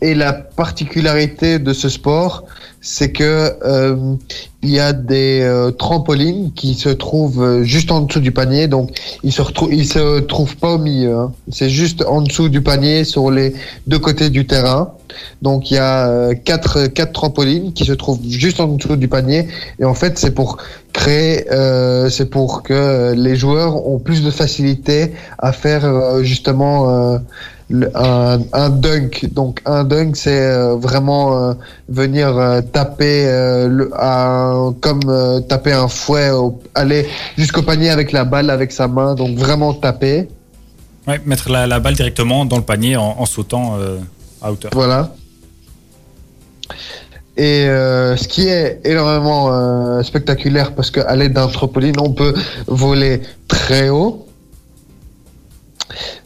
[0.00, 2.44] Et la particularité de ce sport,
[2.84, 4.16] c'est que euh,
[4.62, 8.66] il y a des euh, trampolines qui se trouvent euh, juste en dessous du panier,
[8.66, 8.90] donc
[9.22, 11.16] ils se retrouvent, ils se trouvent pas au milieu.
[11.16, 11.32] hein.
[11.50, 13.54] C'est juste en dessous du panier, sur les
[13.86, 14.94] deux côtés du terrain.
[15.42, 19.06] Donc il y a euh, quatre quatre trampolines qui se trouvent juste en dessous du
[19.08, 19.46] panier,
[19.78, 20.56] et en fait c'est pour
[20.92, 27.20] créer, euh, c'est pour que les joueurs ont plus de facilité à faire justement.
[27.94, 29.28] Un, un dunk.
[29.32, 31.54] Donc un dunk, c'est euh, vraiment euh,
[31.88, 33.24] venir euh, taper
[33.68, 35.00] le, un- comme
[35.48, 37.06] taper un fouet, au- aller
[37.36, 39.14] jusqu'au panier avec la balle avec sa main.
[39.14, 40.28] Donc vraiment taper.
[41.06, 43.76] Ouais, mettre la, la balle directement dans le panier en, en sautant
[44.40, 44.70] à hauteur.
[44.74, 45.12] Voilà.
[47.36, 52.34] Et euh, ce qui est énormément euh, spectaculaire parce qu'à l'aide d'un trampoline, on peut
[52.66, 54.26] voler très haut.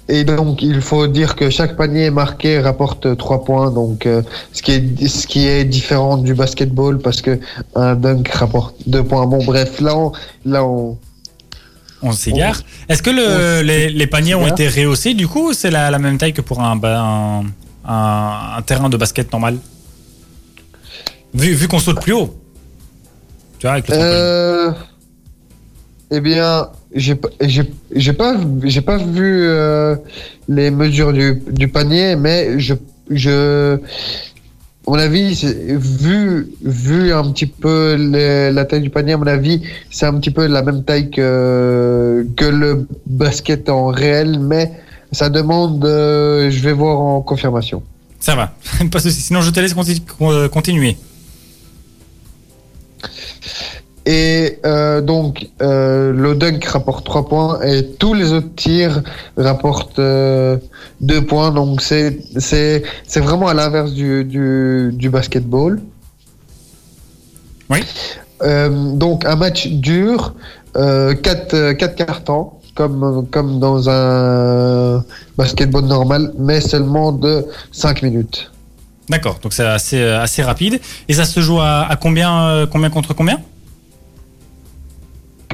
[0.09, 3.71] Et donc, il faut dire que chaque panier marqué rapporte 3 points.
[3.73, 7.41] Donc, euh, ce, qui est, ce qui est différent du basketball parce que
[7.75, 9.27] un dunk rapporte 2 points.
[9.27, 10.13] Bon, bref, là, on,
[10.45, 10.97] là, on,
[12.03, 12.61] On s'égare.
[12.89, 15.99] Est-ce que le- les, les paniers ont été rehaussés du coup ou c'est la, la
[15.99, 17.45] même taille que pour un, un,
[17.85, 19.59] un- un terrain de basket normal?
[21.35, 22.33] Vu, vu qu'on saute plus haut.
[23.59, 23.95] Tu vois, avec le.
[23.99, 24.71] Euh,
[26.13, 27.15] eh bien, j'ai
[28.13, 29.97] pas- j'ai pas vu euh,
[30.49, 32.75] les mesures du, du panier, mais je
[33.11, 33.77] je
[34.89, 35.35] à mon avis,
[35.77, 37.97] vu vu un petit peu
[38.53, 42.25] la taille du panier, à mon avis, c'est un petit peu la même taille que
[42.37, 44.71] que le basket en réel, mais
[45.13, 45.85] ça demande.
[45.85, 47.83] euh, je vais voir en confirmation.
[48.21, 48.55] Ça va,
[48.93, 49.11] pas de.
[49.11, 50.97] Sinon, je te laisse conti- con- continuer.
[54.07, 59.03] Et euh, donc, euh, le dunk rapporte 3 points et tous les autres tirs
[59.37, 60.61] rapportent 2
[61.27, 61.51] points.
[61.51, 65.81] Donc, c'est c'est c'est vraiment à l'inverse du, du, du basketball.
[67.69, 67.81] Oui.
[68.43, 70.35] Euh, donc, un match dur,
[70.75, 75.05] 4 quatre, quatre cartons, comme, comme dans un
[75.37, 78.53] basketball normal, mais seulement de 5 minutes.
[79.09, 80.81] D'accord, donc c'est assez, euh, assez rapide.
[81.09, 83.41] Et ça se joue à, à combien, euh, combien contre combien?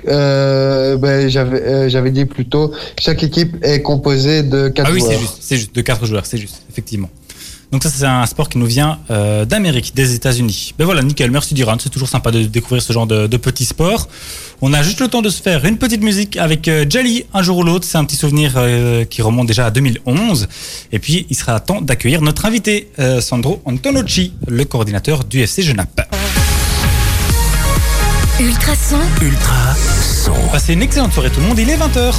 [0.08, 4.92] Euh, ben, j'avais euh, j'avais dit plus tôt, chaque équipe est composée de 4 Ah
[4.92, 5.12] oui, joueurs.
[5.12, 7.08] c'est juste, c'est juste, de 4 joueurs, c'est juste, effectivement.
[7.70, 10.74] Donc ça, c'est un sport qui nous vient euh, d'Amérique, des États-Unis.
[10.78, 13.64] Ben voilà, nickel, merci Duran, c'est toujours sympa de découvrir ce genre de, de petits
[13.64, 14.08] sports.
[14.60, 17.42] On a juste le temps de se faire une petite musique avec euh, Jali, un
[17.42, 20.48] jour ou l'autre, c'est un petit souvenir euh, qui remonte déjà à 2011.
[20.92, 25.62] Et puis, il sera temps d'accueillir notre invité, Sandro Antonocci, le coordinateur du FC
[28.42, 28.50] Genap.
[28.50, 30.32] Ultrason, Ultra son.
[30.50, 32.12] Passez une excellente soirée tout le monde, il est 20h.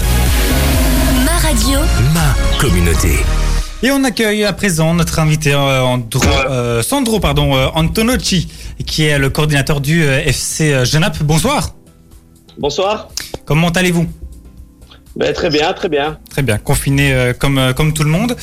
[1.25, 1.79] ma radio,
[2.13, 3.17] Ma communauté.
[3.81, 8.47] Et on accueille à présent notre invité euh, Andro- euh, Sandro pardon, euh, Antonocci,
[8.85, 11.21] qui est le coordinateur du euh, FC euh, Genap.
[11.23, 11.71] Bonsoir,
[12.57, 13.09] Bonsoir.
[13.45, 14.07] comment allez-vous?
[15.17, 16.17] Ben, très bien, très bien.
[16.29, 18.35] Très bien, confiné euh, comme, euh, comme tout le monde.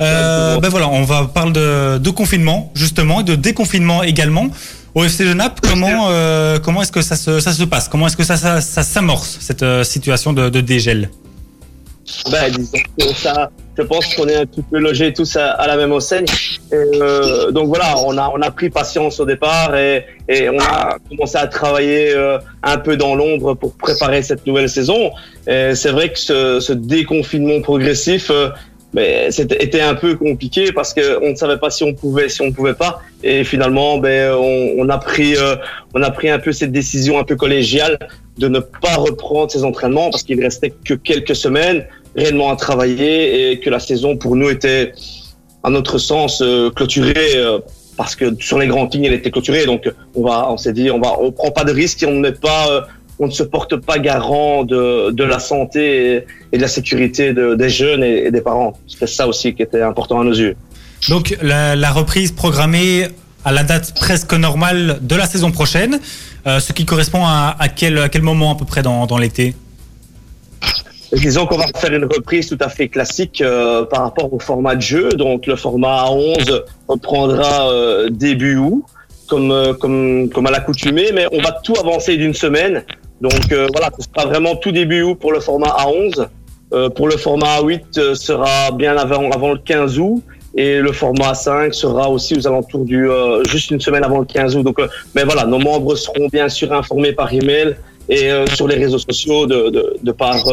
[0.00, 4.46] Euh, ben voilà, on va parler de, de confinement justement et de déconfinement également.
[4.94, 7.88] Au FC Genap, comment, euh, comment est-ce que ça se, ça se passe?
[7.88, 11.08] Comment est-ce que ça, ça, ça s'amorce, cette euh, situation de, de dégel?
[12.30, 15.66] Ben, disons que ça, je pense qu'on est un petit peu logés tous à, à
[15.66, 16.26] la même enseigne.
[16.72, 20.58] Et, euh, donc voilà, on a, on a pris patience au départ et, et on
[20.58, 25.12] a commencé à travailler euh, un peu dans l'ombre pour préparer cette nouvelle saison.
[25.46, 28.50] C'est vrai que ce, ce déconfinement progressif, euh,
[28.94, 32.28] mais c'était était un peu compliqué parce que on ne savait pas si on pouvait,
[32.28, 33.00] si on pouvait pas.
[33.22, 35.56] Et finalement, ben, on, on a pris, euh,
[35.94, 37.98] on a pris un peu cette décision un peu collégiale
[38.38, 43.52] de ne pas reprendre ces entraînements parce qu'il restait que quelques semaines réellement à travailler
[43.52, 44.92] et que la saison pour nous était,
[45.62, 47.58] à notre sens, euh, clôturée euh,
[47.96, 49.66] parce que sur les grandes lignes, elle était clôturée.
[49.66, 52.12] Donc, on va, on s'est dit, on va, on prend pas de risques et on
[52.12, 52.80] ne met pas, euh,
[53.22, 55.82] on ne se porte pas garant de, de la santé
[56.14, 58.72] et, et de la sécurité de- des jeunes et, et des parents.
[58.88, 60.56] C'était ça aussi qui était important à nos yeux.
[61.08, 63.08] Donc la, la reprise programmée
[63.44, 65.98] à la date presque normale de la saison prochaine,
[66.46, 69.18] euh, ce qui correspond à, à quel, à quel moment à peu près dans, dans
[69.18, 69.54] l'été?
[71.12, 74.74] Disons qu'on va faire une reprise tout à fait classique euh, par rapport au format
[74.76, 75.10] de jeu.
[75.10, 78.82] Donc le format A11 reprendra euh, début août,
[79.28, 82.82] comme, comme, comme à l'accoutumée, mais on va tout avancer d'une semaine.
[83.22, 86.26] Donc euh, voilà, ce sera vraiment tout début août pour le format A11.
[86.74, 90.22] Euh, pour le format A8 euh, sera bien avant, le 15 août.
[90.54, 93.08] Et le format A5 sera aussi aux alentours du
[93.48, 94.64] juste une semaine avant le 15 août.
[94.64, 94.78] Donc,
[95.14, 97.74] mais voilà, nos membres seront bien sûr informés par email
[98.10, 100.44] et sur les réseaux sociaux de, de, de par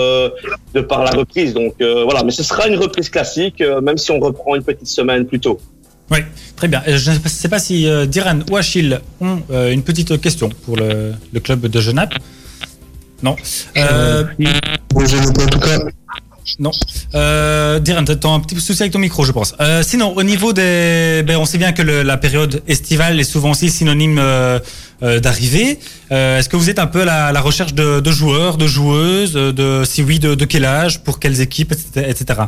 [0.73, 1.53] de par la reprise.
[1.53, 5.25] Donc voilà, mais ce sera une reprise classique, même si on reprend une petite semaine
[5.25, 5.59] plus tôt.
[6.09, 6.19] Oui,
[6.55, 6.81] très bien.
[6.87, 11.39] Je ne sais pas si Diran ou Achille ont une petite question pour le, le
[11.41, 12.13] club de Genappe.
[13.23, 13.35] Non.
[13.77, 14.23] Euh,
[14.95, 15.79] en tout cas.
[16.57, 16.71] Non.
[17.13, 19.55] Euh, Diran, tu as un petit souci avec ton micro, je pense.
[19.59, 21.23] Euh, sinon, au niveau des...
[21.25, 24.59] Ben, on sait bien que le, la période estivale est souvent aussi synonyme euh,
[25.03, 25.79] euh d'arrivée.
[26.11, 28.65] Euh, Est-ce que vous êtes un peu à la, la recherche de, de, joueurs, de
[28.65, 32.41] joueuses de, Si oui, de, de quel âge, pour quelles équipes, etc.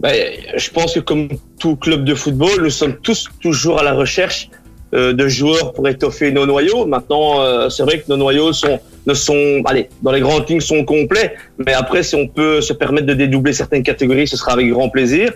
[0.00, 0.14] Ben,
[0.56, 4.48] je pense que comme tout club de football, nous sommes tous toujours à la recherche
[4.94, 6.86] euh, de joueurs pour étoffer nos noyaux.
[6.86, 10.60] Maintenant, euh, c'est vrai que nos noyaux sont, ne sont, allez, dans les grandes lignes
[10.60, 14.52] sont complets, mais après, si on peut se permettre de dédoubler certaines catégories, ce sera
[14.52, 15.32] avec grand plaisir.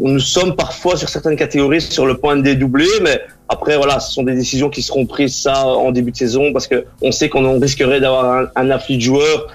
[0.00, 4.12] Nous sommes parfois sur certaines catégories sur le point de dédoubler, mais après, voilà, ce
[4.12, 7.28] sont des décisions qui seront prises ça en début de saison parce que on sait
[7.28, 9.48] qu'on risquerait d'avoir un, afflux de joueurs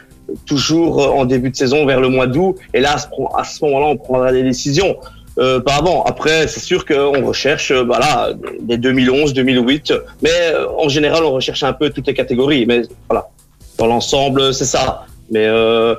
[0.46, 2.58] toujours en début de saison vers le mois d'août.
[2.76, 2.98] Et là,
[3.36, 4.98] à ce moment-là, on prendra des décisions
[5.39, 6.04] euh, pas avant.
[6.04, 9.93] Après, c'est sûr qu'on recherche, euh, voilà, des 2011, 2008,
[10.24, 12.65] mais euh, en général, on recherche un peu toutes les catégories.
[12.65, 13.30] Mais voilà,
[13.77, 15.05] dans l'ensemble, c'est ça.
[15.31, 15.95] Mais euh,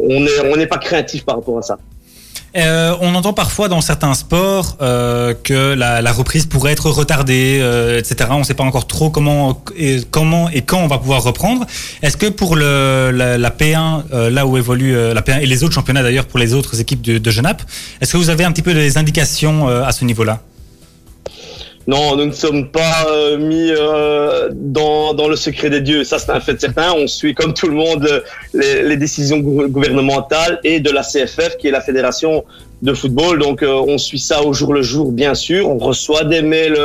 [0.00, 1.78] on n'est on n'est pas créatif par rapport à ça.
[2.56, 7.56] Euh, on entend parfois dans certains sports euh, que la, reprise pourrait être retardée,
[7.98, 8.30] etc.
[8.32, 11.66] On ne sait pas encore trop comment et, quand on va pouvoir reprendre.
[12.02, 15.74] Est-ce que pour la, la P1, euh, là où évolue la P1 et les autres
[15.74, 17.62] championnats d'ailleurs pour les autres équipes de, de Genappe,
[18.00, 20.40] est-ce que vous avez un petit peu des indications à ce niveau-là?
[21.88, 26.02] Non, nous ne sommes pas euh, mis euh, dans, dans le secret des dieux.
[26.02, 26.92] Ça, c'est un fait certain.
[26.96, 31.68] On suit, comme tout le monde, les, les, décisions gouvernementales et de la CFF, qui
[31.68, 32.44] est la Fédération
[32.82, 33.38] de football.
[33.38, 35.68] Donc, euh, on suit ça au jour le jour, bien sûr.
[35.68, 36.76] On reçoit des mails,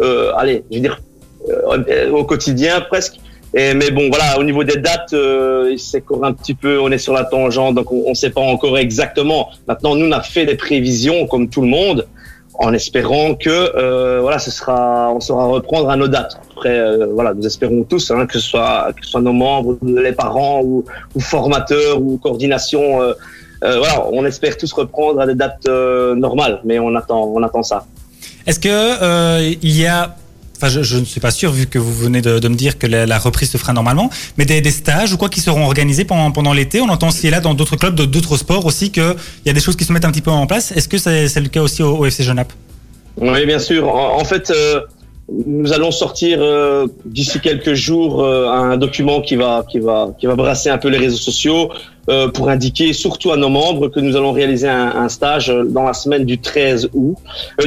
[0.00, 1.00] euh, allez, je veux dire,
[1.48, 3.14] euh, au quotidien presque.
[3.54, 5.14] Et, mais bon, voilà, au niveau des dates,
[5.78, 8.42] c'est encore un petit peu, on est sur la tangente, donc on ne sait pas
[8.42, 9.48] encore exactement.
[9.66, 12.06] Maintenant, nous, on a fait des prévisions, comme tout le monde
[12.58, 16.38] en espérant que euh, voilà, ce sera, on saura reprendre à nos dates.
[16.50, 19.78] Après, euh, voilà, nous espérons tous hein, que ce soit que ce soit nos membres,
[19.82, 23.00] les parents ou, ou formateurs ou coordination.
[23.00, 23.12] Euh,
[23.62, 27.42] euh voilà, on espère tous reprendre à des dates euh, normales, mais on attend, on
[27.44, 27.86] attend ça.
[28.46, 30.16] Est-ce que euh, il y a
[30.60, 33.18] Enfin, je, ne suis pas sûr vu que vous venez de, me dire que la,
[33.18, 36.80] reprise se fera normalement, mais des, stages ou quoi qui seront organisés pendant, l'été.
[36.80, 39.14] On entend aussi là dans d'autres clubs, d'autres sports aussi qu'il
[39.46, 40.72] y a des choses qui se mettent un petit peu en place.
[40.72, 42.52] Est-ce que c'est le cas aussi au, FC Genappe
[43.18, 43.88] Oui, bien sûr.
[43.88, 44.80] En, fait, euh,
[45.46, 50.26] nous allons sortir euh, d'ici quelques jours euh, un document qui va, qui, va, qui
[50.26, 51.70] va brasser un peu les réseaux sociaux
[52.32, 56.24] pour indiquer surtout à nos membres que nous allons réaliser un, stage dans la semaine
[56.24, 57.16] du 13 août,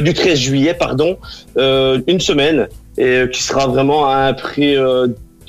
[0.00, 1.16] du 13 juillet, pardon,
[1.56, 2.66] une semaine
[2.98, 5.08] et euh, qui sera vraiment à un prix euh,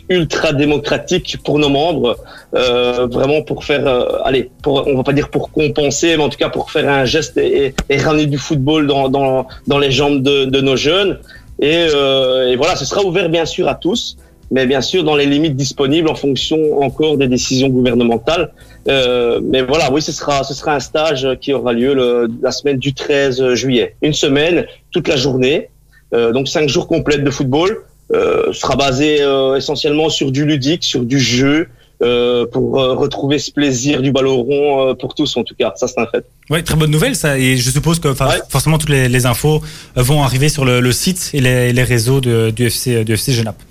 [0.09, 2.17] ultra démocratique pour nos membres,
[2.55, 6.29] euh, vraiment pour faire, euh, allez, pour, on va pas dire pour compenser, mais en
[6.29, 9.91] tout cas pour faire un geste et, et ramener du football dans, dans, dans les
[9.91, 11.19] jambes de, de nos jeunes.
[11.59, 14.17] Et, euh, et, voilà, ce sera ouvert bien sûr à tous,
[14.51, 18.51] mais bien sûr dans les limites disponibles en fonction encore des décisions gouvernementales.
[18.89, 22.51] Euh, mais voilà, oui, ce sera, ce sera un stage qui aura lieu le, la
[22.51, 23.95] semaine du 13 juillet.
[24.01, 25.69] Une semaine, toute la journée.
[26.13, 30.83] Euh, donc cinq jours complets de football, euh, sera basé euh, essentiellement sur du ludique,
[30.83, 31.67] sur du jeu,
[32.03, 35.71] euh, pour euh, retrouver ce plaisir du ballon rond euh, pour tous en tout cas.
[35.77, 36.25] Ça c'est un fait.
[36.49, 37.37] Oui, très bonne nouvelle ça.
[37.37, 38.41] Et je suppose que ouais.
[38.49, 39.61] forcément toutes les, les, infos
[39.95, 43.31] vont arriver sur le, le site et les, les, réseaux de, du FC du FC
[43.31, 43.61] Genappe.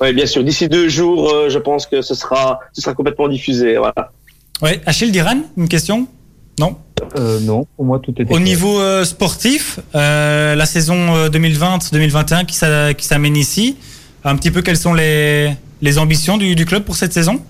[0.00, 0.42] Oui, bien sûr.
[0.42, 3.76] D'ici deux jours, je pense que ce sera ce sera complètement diffusé.
[3.76, 4.10] Voilà.
[4.60, 6.08] Oui, Achille Diran, une question?
[6.58, 6.76] Non?
[7.16, 8.24] Euh, non, pour moi tout était.
[8.24, 8.40] Au clair.
[8.40, 12.44] niveau euh, sportif, euh, la saison 2020-2021
[12.94, 13.76] qui s'amène ici,
[14.24, 17.40] un petit peu quelles sont les, les ambitions du, du club pour cette saison?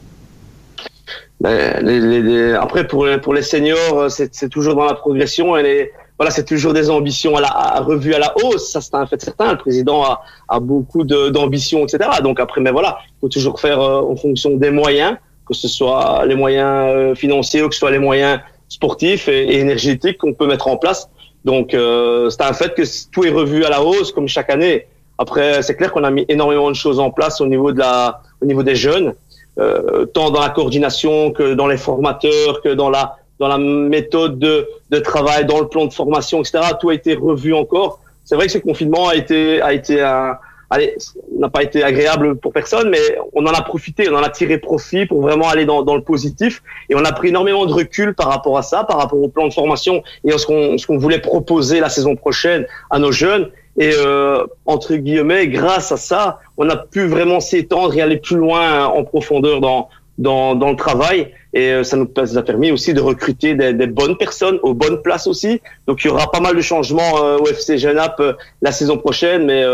[1.40, 5.57] Ben, les, les, les, Après, pour les, pour les seniors, c'est toujours dans la progression.
[5.57, 8.73] Et les, voilà, c'est toujours des ambitions à la à, revue à la hausse.
[8.73, 9.53] Ça, c'est un fait certain.
[9.53, 12.11] Le président a, a beaucoup d'ambitions, etc.
[12.23, 15.16] Donc après, mais voilà, il faut toujours faire en fonction des moyens,
[15.47, 19.59] que ce soit les moyens financiers ou que ce soit les moyens sportifs et, et
[19.61, 21.09] énergétiques qu'on peut mettre en place.
[21.44, 24.87] Donc, euh, c'est un fait que tout est revu à la hausse, comme chaque année.
[25.18, 28.22] Après, c'est clair qu'on a mis énormément de choses en place au niveau de la,
[28.40, 29.14] au niveau des jeunes,
[29.59, 34.38] euh, tant dans la coordination que dans les formateurs, que dans la, dans la méthode
[34.38, 36.61] de, de travail, dans le plan de formation, etc.
[36.81, 38.00] Tout a été revu encore.
[38.24, 40.38] C'est vrai que ce confinement a été, a été un,
[40.70, 40.96] allez,
[41.37, 43.00] n'a pas été agréable pour personne, mais
[43.33, 46.02] on en a profité, on en a tiré profit pour vraiment aller dans, dans le
[46.02, 46.62] positif.
[46.88, 49.48] Et on a pris énormément de recul par rapport à ça, par rapport au plan
[49.48, 53.50] de formation et à ce qu'on qu'on voulait proposer la saison prochaine à nos jeunes.
[53.81, 58.37] Et euh, entre guillemets, grâce à ça, on a pu vraiment s'étendre et aller plus
[58.37, 61.33] loin en profondeur dans dans, dans le travail.
[61.54, 65.00] Et euh, ça nous a permis aussi de recruter des, des, bonnes personnes aux bonnes
[65.00, 65.61] places aussi.
[65.87, 68.98] Donc il y aura pas mal de changements euh, au FC Genap euh, la saison
[68.98, 69.64] prochaine, mais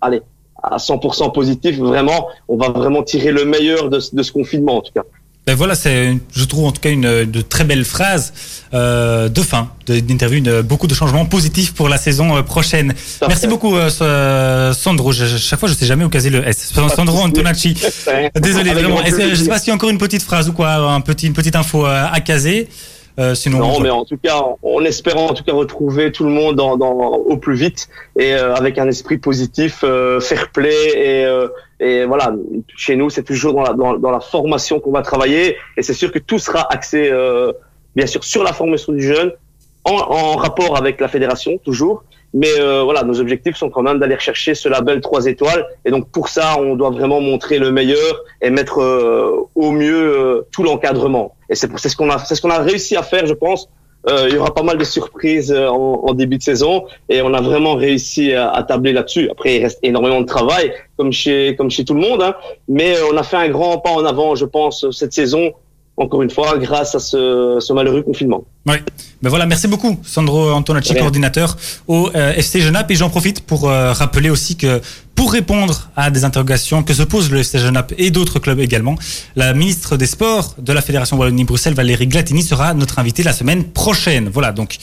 [0.00, 0.22] allez,
[0.62, 4.80] à 100% positif, vraiment, on va vraiment tirer le meilleur de, de ce confinement en
[4.80, 5.04] tout cas.
[5.48, 8.34] Ben voilà, c'est, je trouve en tout cas une de très belles phrases
[8.74, 12.92] euh, de fin d'interview, de, beaucoup de changements positifs pour la saison euh, prochaine.
[13.26, 15.10] Merci beaucoup, euh, Sandro.
[15.10, 16.70] Je, chaque fois, je sais jamais où caser le S.
[16.94, 17.72] Sandro Antonacci.
[18.34, 18.98] Désolé, vraiment.
[19.02, 21.32] Je sais pas s'il y a encore une petite phrase ou quoi, un petit, une
[21.32, 22.68] petite info à caser.
[23.18, 26.30] Euh, sinon, non, mais en tout cas, on espère en tout cas retrouver tout le
[26.30, 30.92] monde dans, dans au plus vite et euh, avec un esprit positif, euh, fair play
[30.94, 31.48] et, euh,
[31.80, 32.34] et voilà.
[32.76, 36.10] Chez nous, c'est toujours dans la, dans, la formation qu'on va travailler et c'est sûr
[36.12, 37.12] que tout sera axé
[37.94, 39.32] bien sûr sur la formation du jeune
[39.84, 42.04] en, en rapport avec la fédération toujours.
[42.34, 45.66] Mais voilà, nos objectifs sont quand même d'aller chercher ce label 3 étoiles.
[45.84, 48.78] Et donc pour ça, on doit vraiment montrer le meilleur et mettre
[49.54, 51.36] au mieux tout l'encadrement.
[51.48, 53.68] Et c'est ce qu'on a, c'est ce qu'on a réussi à faire, je pense.
[54.08, 57.20] Euh, il y aura pas mal de surprises euh, en, en, début de saison et
[57.20, 59.28] on a vraiment réussi à, à tabler là-dessus.
[59.30, 62.34] Après, il reste énormément de travail, comme chez comme chez tout le monde, hein.
[62.68, 65.52] mais euh, on a fait un grand pas en avant, je pense, cette saison
[65.98, 68.44] encore une fois, grâce à ce, ce malheureux confinement.
[68.66, 68.76] Oui,
[69.22, 71.56] ben voilà, merci beaucoup, Sandro Antonacci, coordinateur
[71.86, 72.90] au euh, FC Genap.
[72.90, 74.80] Et j'en profite pour euh, rappeler aussi que
[75.18, 78.94] pour répondre à des interrogations que se pose le FC Genap et d'autres clubs également,
[79.34, 83.64] la ministre des Sports de la Fédération Wallonie-Bruxelles, Valérie Glatini, sera notre invitée la semaine
[83.64, 84.28] prochaine.
[84.32, 84.76] Voilà, donc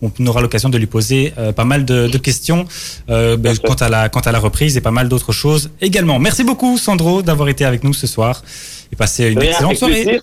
[0.00, 2.64] on aura l'occasion de lui poser euh, pas mal de, de questions
[3.10, 6.18] euh, ben, quant, à la, quant à la reprise et pas mal d'autres choses également.
[6.18, 8.42] Merci beaucoup, Sandro, d'avoir été avec nous ce soir
[8.90, 10.04] et passer une excellente soirée.
[10.04, 10.22] Plaisir.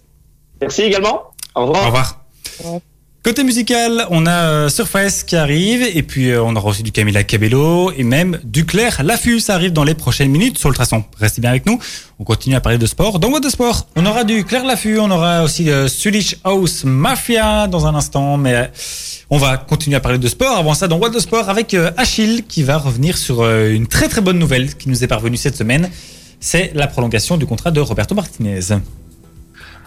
[0.62, 1.24] Merci également.
[1.56, 1.84] Au revoir.
[1.84, 2.82] Au revoir.
[3.22, 6.94] Côté musical, on a euh, Surface qui arrive et puis euh, on aura aussi du
[6.94, 9.42] Camila Cabello et même du Claire Laffus.
[9.42, 11.04] Ça arrive dans les prochaines minutes sur le traçon.
[11.20, 11.78] Restez bien avec nous.
[12.18, 13.20] On continue à parler de sport.
[13.20, 16.86] Dans What de sport, on aura du Claire Laffus, on aura aussi euh, Swedish House
[16.86, 18.72] Mafia dans un instant, mais
[19.30, 20.58] on va continuer à parler de sport.
[20.58, 24.22] Avant ça, dans What de sport avec Achille qui va revenir sur une très très
[24.22, 25.90] bonne nouvelle qui nous est parvenue cette semaine.
[26.40, 28.62] C'est la prolongation du contrat de Roberto Martinez.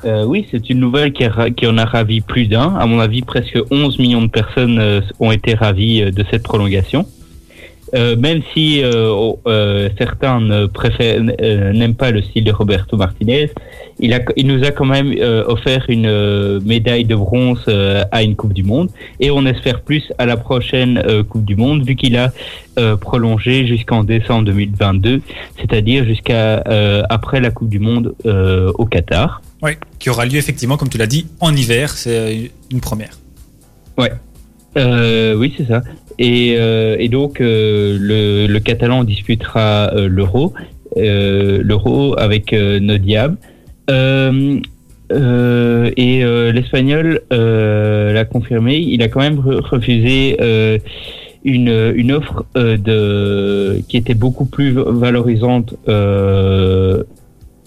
[0.05, 1.27] Euh, oui, c'est une nouvelle qui,
[1.67, 2.75] en a ravi plus d'un.
[2.75, 6.43] À mon avis, presque 11 millions de personnes euh, ont été ravies euh, de cette
[6.43, 7.07] prolongation.
[7.95, 8.83] Même si
[9.99, 13.51] certains n'aiment pas le style de Roberto Martinez,
[14.01, 15.15] il, il nous a quand même
[15.47, 17.63] offert une médaille de bronze
[18.11, 18.89] à une Coupe du Monde
[19.21, 22.33] et on espère plus à la prochaine Coupe du Monde vu qu'il a
[22.97, 25.21] prolongé jusqu'en décembre 2022,
[25.59, 26.63] c'est-à-dire jusqu'à
[27.11, 29.43] après la Coupe du Monde au Qatar.
[29.63, 31.91] Oui, qui aura lieu effectivement, comme tu l'as dit, en hiver.
[31.91, 33.19] C'est une première.
[33.97, 34.13] Ouais.
[34.77, 35.83] Euh, oui, c'est ça.
[36.19, 40.53] Et, euh, et donc, euh, le, le, Catalan disputera euh, l'Euro.
[40.97, 43.39] L'Euro avec nos diables.
[43.89, 44.63] et
[46.53, 48.77] l'Espagnol l'a confirmé.
[48.77, 50.37] Il a quand même refusé
[51.45, 55.77] une, une offre de, qui était beaucoup plus valorisante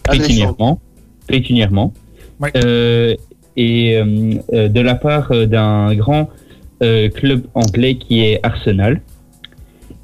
[0.07, 0.79] pécuniairement
[1.27, 1.93] pécuniairement
[2.39, 2.51] ouais.
[2.57, 3.15] euh,
[3.57, 6.29] et euh, de la part d'un grand
[6.83, 9.01] euh, club anglais qui est Arsenal.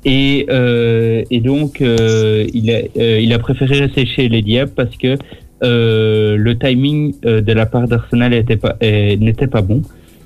[0.03, 5.17] Et, euh, et donc, il, a, il a préféré rester chez les Diables parce que
[5.61, 9.83] le timing de la part d'Arsenal n'était pas, n'était pas bon.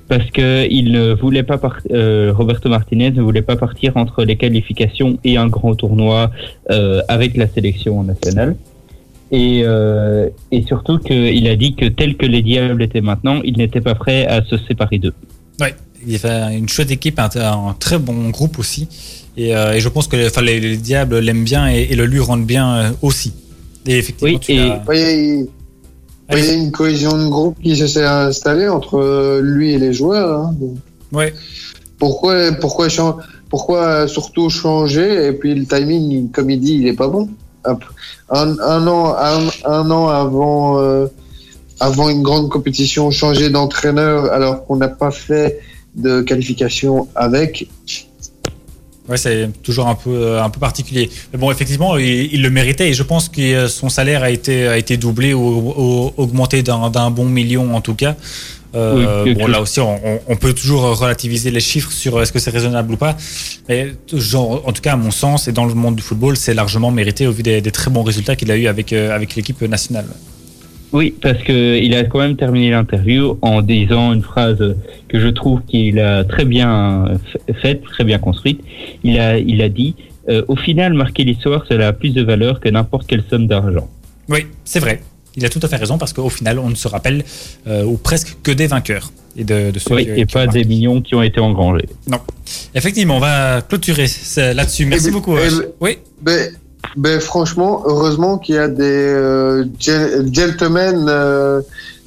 [0.08, 1.60] Parce que il ne voulait pas
[2.32, 6.30] Roberto Martinez ne voulait pas partir entre les qualifications et un grand tournoi
[7.08, 8.56] avec la sélection nationale.
[9.32, 13.56] Et, euh, et surtout qu'il a dit que tel que les Diables étaient maintenant, il
[13.56, 15.14] n'était pas prêt à se séparer d'eux.
[15.60, 15.68] Oui,
[16.06, 18.88] il a fait une chouette équipe, un, un très bon groupe aussi.
[19.36, 22.06] Et, euh, et je pense que enfin, les, les, Diables l'aiment bien et, et, le
[22.06, 23.34] lui rendent bien euh, aussi.
[23.86, 24.38] Et effectivement,
[24.88, 25.38] oui, et...
[25.40, 25.48] il,
[26.32, 30.40] il y a une cohésion de groupe qui s'est installée entre lui et les joueurs.
[30.40, 30.54] Hein.
[31.12, 31.34] Ouais.
[31.98, 32.88] Pourquoi, pourquoi,
[33.48, 37.28] pourquoi surtout changer et puis le timing, comme il dit, il est pas bon
[38.30, 39.12] un, an,
[40.08, 41.06] avant, euh,
[41.80, 45.60] avant une grande compétition, changer d'entraîneur alors qu'on n'a pas fait
[45.94, 47.68] de qualification avec.
[49.08, 51.08] Ouais, c'est toujours un peu, peu particulier.
[51.38, 55.40] Bon, effectivement, il, le méritait et je pense que son salaire a été, doublé ou,
[55.40, 58.16] ou augmenté d'un bon million en tout cas.
[58.76, 59.98] Euh, oui, bon, là aussi, on,
[60.28, 63.16] on, peut toujours relativiser les chiffres sur est-ce que c'est raisonnable ou pas.
[63.68, 66.54] Mais genre, en tout cas, à mon sens, et dans le monde du football, c'est
[66.54, 69.34] largement mérité au vu des, des très bons résultats qu'il a eu avec, euh, avec
[69.34, 70.06] l'équipe nationale.
[70.92, 74.76] Oui, parce que il a quand même terminé l'interview en disant une phrase
[75.08, 77.06] que je trouve qu'il a très bien
[77.60, 78.60] faite, très bien construite.
[79.02, 79.96] Il a, il a dit
[80.28, 83.88] euh, au final, marquer l'histoire, cela a plus de valeur que n'importe quelle somme d'argent.
[84.28, 85.00] Oui, c'est vrai.
[85.36, 87.24] Il a tout à fait raison parce qu'au final, on ne se rappelle
[87.66, 91.02] euh, ou presque que des vainqueurs et de, de ceux oui, et pas des millions
[91.02, 91.88] qui ont été engrangés.
[92.06, 92.20] Non.
[92.74, 94.06] Effectivement, on va clôturer
[94.36, 94.86] là-dessus.
[94.86, 95.36] Merci beaucoup.
[95.80, 95.98] oui.
[96.22, 96.50] Ben,
[96.96, 99.64] ben, franchement, heureusement qu'il y a des euh,
[100.32, 101.60] gentlemen euh,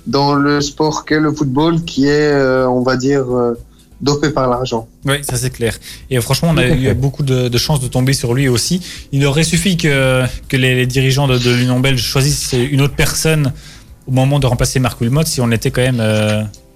[0.07, 3.25] dans le sport qu'est le football qui est, euh, on va dire,
[4.01, 4.87] dopé par l'argent.
[5.05, 5.77] Oui, ça c'est clair.
[6.09, 8.81] Et franchement, on a eu beaucoup de, de chances de tomber sur lui aussi.
[9.11, 13.53] Il aurait suffi que, que les, dirigeants de, de l'Union belge choisissent une autre personne
[14.07, 16.01] au moment de remplacer Marc Wilmot si on était quand même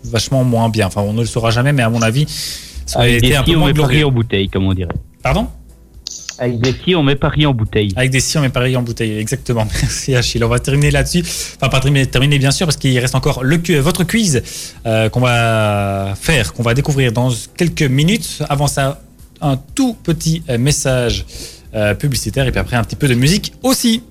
[0.04, 0.88] vachement moins bien.
[0.88, 2.26] Enfin, on ne le saura jamais, mais à mon avis,
[2.86, 4.06] ça aurait été un peu moins glorieux.
[4.06, 4.94] en bouteille, comme on dirait.
[5.22, 5.48] Pardon?
[6.40, 7.92] Avec des si, on met Paris en bouteille.
[7.96, 9.68] Avec des si, on met Paris en bouteille, exactement.
[9.82, 10.44] Merci Achille.
[10.44, 11.22] On va terminer là-dessus.
[11.22, 14.42] Enfin, pas terminer, terminer bien sûr, parce qu'il reste encore le, votre quiz
[14.86, 18.44] euh, qu'on va faire, qu'on va découvrir dans quelques minutes.
[18.50, 19.02] Avant ça,
[19.42, 21.26] un tout petit euh, message
[21.76, 24.04] euh, publicitaire et puis après un petit peu de musique aussi.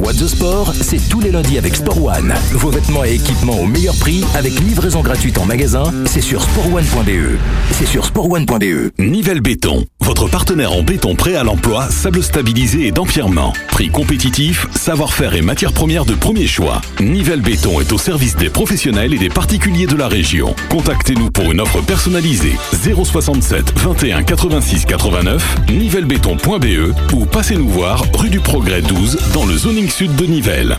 [0.00, 2.32] What the Sport, c'est tous les lundis avec Sport One.
[2.52, 7.38] Vos vêtements et équipements au meilleur prix avec livraison gratuite en magasin, c'est sur sportone.be.
[7.72, 8.92] C'est sur sportone.be.
[8.98, 13.52] Nivelle Béton, votre partenaire en béton prêt à l'emploi, sable stabilisé et d'empierrement.
[13.68, 16.80] Prix compétitif, savoir-faire et matières premières de premier choix.
[16.98, 20.54] Nivelle Béton est au service des professionnels et des particuliers de la région.
[20.70, 28.40] Contactez-nous pour une offre personnalisée 067 21 86 89 nivellebéton.be ou passez-nous voir rue du
[28.40, 30.78] Progrès 12 dans le zoning sud de Nivelles.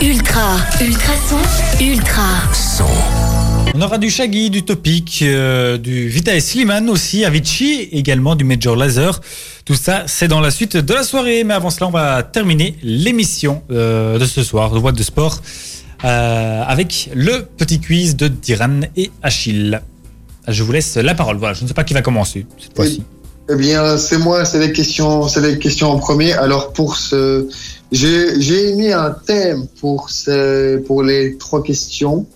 [0.00, 2.84] Ultra, ultra son, ultra son.
[3.74, 8.76] On aura du Shaggy, du Topic, euh, du Vita Sliman aussi, Avicii, également du Major
[8.76, 9.20] Laser.
[9.64, 11.42] Tout ça, c'est dans la suite de la soirée.
[11.42, 15.40] Mais avant cela, on va terminer l'émission euh, de ce soir de Boîte de Sport
[16.04, 19.80] euh, avec le petit quiz de Diran et Achille.
[20.46, 21.38] Je vous laisse la parole.
[21.38, 23.02] Voilà, je ne sais pas qui va commencer cette fois-ci.
[23.50, 26.34] Eh bien, c'est moi, c'est les questions, c'est les questions en premier.
[26.34, 27.48] Alors pour ce,
[27.92, 32.26] j'ai mis un thème pour ce, pour les trois questions.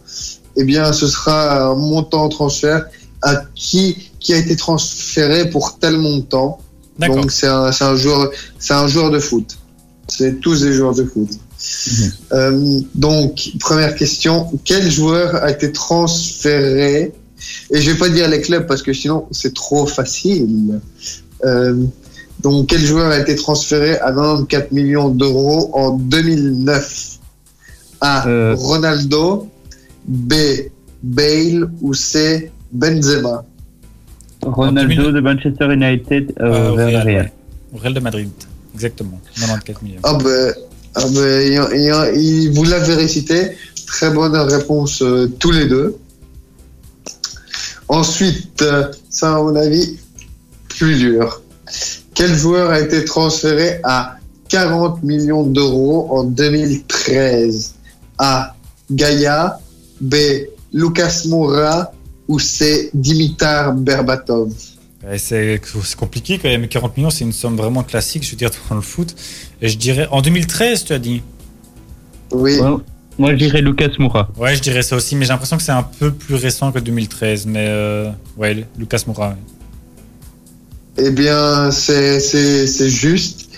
[0.57, 2.86] Eh bien, ce sera un montant transfert
[3.22, 6.59] à qui qui a été transféré pour tel montant.
[6.98, 9.59] Donc c'est un, un joueur, c'est un joueur de foot.
[10.09, 11.28] C'est tous des joueurs de foot.
[11.30, 12.12] Mhm.
[12.32, 17.12] Euh, donc première question, quel joueur a été transféré?
[17.70, 20.80] Et je vais pas dire les clubs parce que sinon c'est trop facile.
[21.44, 21.84] Euh,
[22.43, 27.18] donc, quel joueur a été transféré à 94 millions d'euros en 2009
[28.01, 28.28] A.
[28.28, 28.55] Euh.
[28.57, 29.49] Ronaldo.
[30.05, 30.34] B.
[31.03, 32.51] Bale ou C.
[32.72, 33.45] Benzema.
[34.43, 37.32] Ronaldo de Manchester United euh, vers Real, Real.
[37.74, 38.30] Real de Madrid,
[38.74, 39.20] exactement.
[39.36, 40.01] 94 millions.
[40.03, 40.53] Ah ben,
[40.97, 43.53] ah ben vous l'avez récité.
[43.86, 45.05] Très bonne réponse
[45.38, 45.97] tous les deux.
[47.86, 48.64] Ensuite,
[49.11, 49.99] ça, à mon avis,
[50.68, 51.40] plus dur.
[52.14, 54.16] Quel joueur a été transféré à
[54.48, 57.74] 40 millions d'euros en 2013
[58.18, 58.54] A.
[58.90, 59.58] Gaïa,
[60.00, 60.14] B.
[60.72, 61.92] Lucas Moura
[62.28, 62.90] ou C.
[62.92, 64.52] Dimitar Berbatov?
[65.16, 65.60] C'est
[65.96, 66.68] compliqué quand même.
[66.68, 69.14] 40 millions, c'est une somme vraiment classique, je veux dire, dans le foot.
[69.60, 71.22] Et je dirais, en 2013, tu as dit?
[72.30, 72.58] Oui.
[73.18, 74.30] Moi, je dirais Lucas Moura.
[74.38, 76.78] Ouais, je dirais ça aussi, mais j'ai l'impression que c'est un peu plus récent que
[76.78, 77.46] 2013.
[77.46, 79.36] Mais euh, ouais, Lucas Moura.
[80.99, 83.49] Eh bien, c'est juste.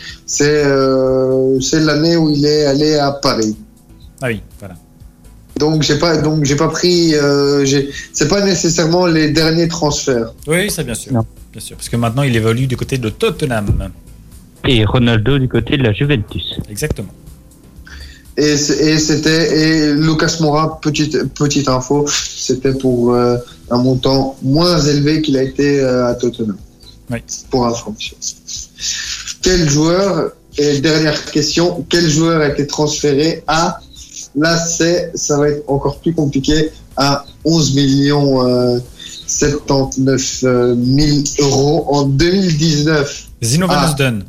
[0.40, 3.56] Euh, c'est l'année où il est allé à Paris.
[4.22, 4.74] Ah oui, voilà.
[5.58, 7.64] Donc j'ai pas donc j'ai pas pris euh,
[8.12, 10.32] c'est pas nécessairement les derniers transferts.
[10.46, 11.12] Oui, ça bien sûr.
[11.12, 13.90] Bien sûr parce que maintenant il évolue du côté de Tottenham.
[14.66, 16.58] Et Ronaldo du côté de la Juventus.
[16.70, 17.12] Exactement.
[18.36, 23.36] Et, c'était et Lucas Moura petite petite info, c'était pour euh,
[23.70, 26.56] un montant moins élevé qu'il a été euh, à Tottenham.
[27.10, 27.18] Oui.
[27.50, 28.16] Pour information.
[29.42, 33.80] Quel joueur et dernière question, quel joueur a été transféré à
[34.36, 38.80] là c'est ça va être encore plus compliqué à 11 millions
[39.26, 40.76] 79 000
[41.40, 43.28] euros en 2019.
[43.42, 44.20] Zino Van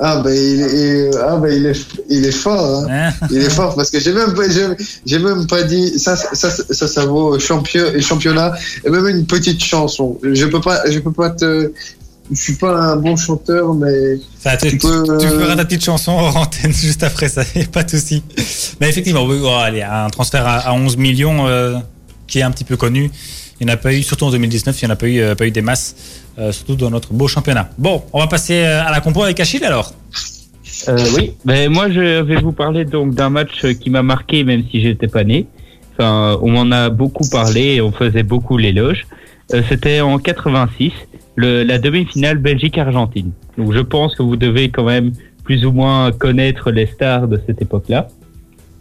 [0.00, 3.12] ah, ben il est, ah, ben, il est, il est fort, hein.
[3.30, 4.34] il est fort parce que j'ai même,
[5.06, 9.62] j'ai même pas dit ça, ça, ça, ça vaut champion, championnat et même une petite
[9.62, 10.18] chanson.
[10.22, 11.72] Je peux pas, je peux pas te,
[12.30, 15.84] je suis pas un bon chanteur, mais ça, tu, tu, peux, tu, feras ta petite
[15.84, 18.22] chanson en antenne juste après ça, pas de souci.
[18.80, 21.76] Mais effectivement, oh, allez, un transfert à, 11 millions euh,
[22.26, 23.10] qui est un petit peu connu.
[23.64, 25.34] Il n'y en pas eu, surtout en 2019, il n'y en a pas eu, euh,
[25.34, 26.20] pas eu des masses.
[26.38, 27.70] Euh, surtout dans notre beau championnat.
[27.78, 29.94] Bon, on va passer euh, à la compo avec Achille alors.
[31.16, 34.82] Oui, ben moi je vais vous parler donc d'un match qui m'a marqué même si
[34.82, 35.46] j'étais pas né.
[35.92, 39.06] Enfin, on m'en a beaucoup parlé et on faisait beaucoup l'éloge.
[39.68, 40.92] C'était en 86,
[41.36, 43.30] le, la demi-finale Belgique-Argentine.
[43.56, 45.12] Donc je pense que vous devez quand même
[45.44, 48.08] plus ou moins connaître les stars de cette époque-là.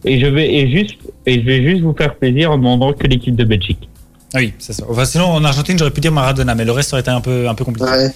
[0.03, 3.35] Et je vais juste et je vais juste vous faire plaisir en demandant que l'équipe
[3.35, 3.87] de Belgique.
[4.33, 4.83] Ah oui, c'est ça.
[4.89, 7.47] Enfin, sinon, en Argentine, j'aurais pu dire Maradona, mais le reste aurait été un peu,
[7.47, 7.87] un peu compliqué.
[7.87, 8.11] Ouais.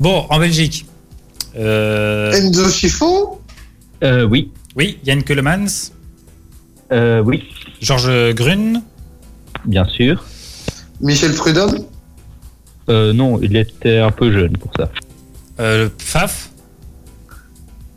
[0.00, 0.86] Bon, en Belgique.
[1.56, 3.40] Euh, Enzo Schifo
[4.02, 5.90] Euh, oui, oui, Yann Keulemans,
[6.92, 7.44] euh, oui,
[7.80, 8.82] Georges Grun,
[9.66, 10.24] bien sûr.
[11.00, 11.84] Michel Prudhomme?
[12.88, 14.90] Euh, non, il était un peu jeune pour ça.
[15.60, 16.50] euh, Faf,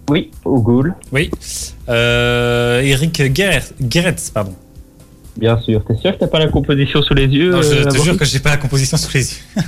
[0.09, 0.63] Oui, au
[1.11, 1.31] oui,
[1.89, 4.53] euh, Eric Guéretz, pardon.
[5.37, 5.83] Bien sûr.
[5.85, 8.17] T'es sûr que t'as pas la composition sous les yeux Non, je euh, te jure
[8.17, 9.39] que j'ai pas la composition sous les yeux.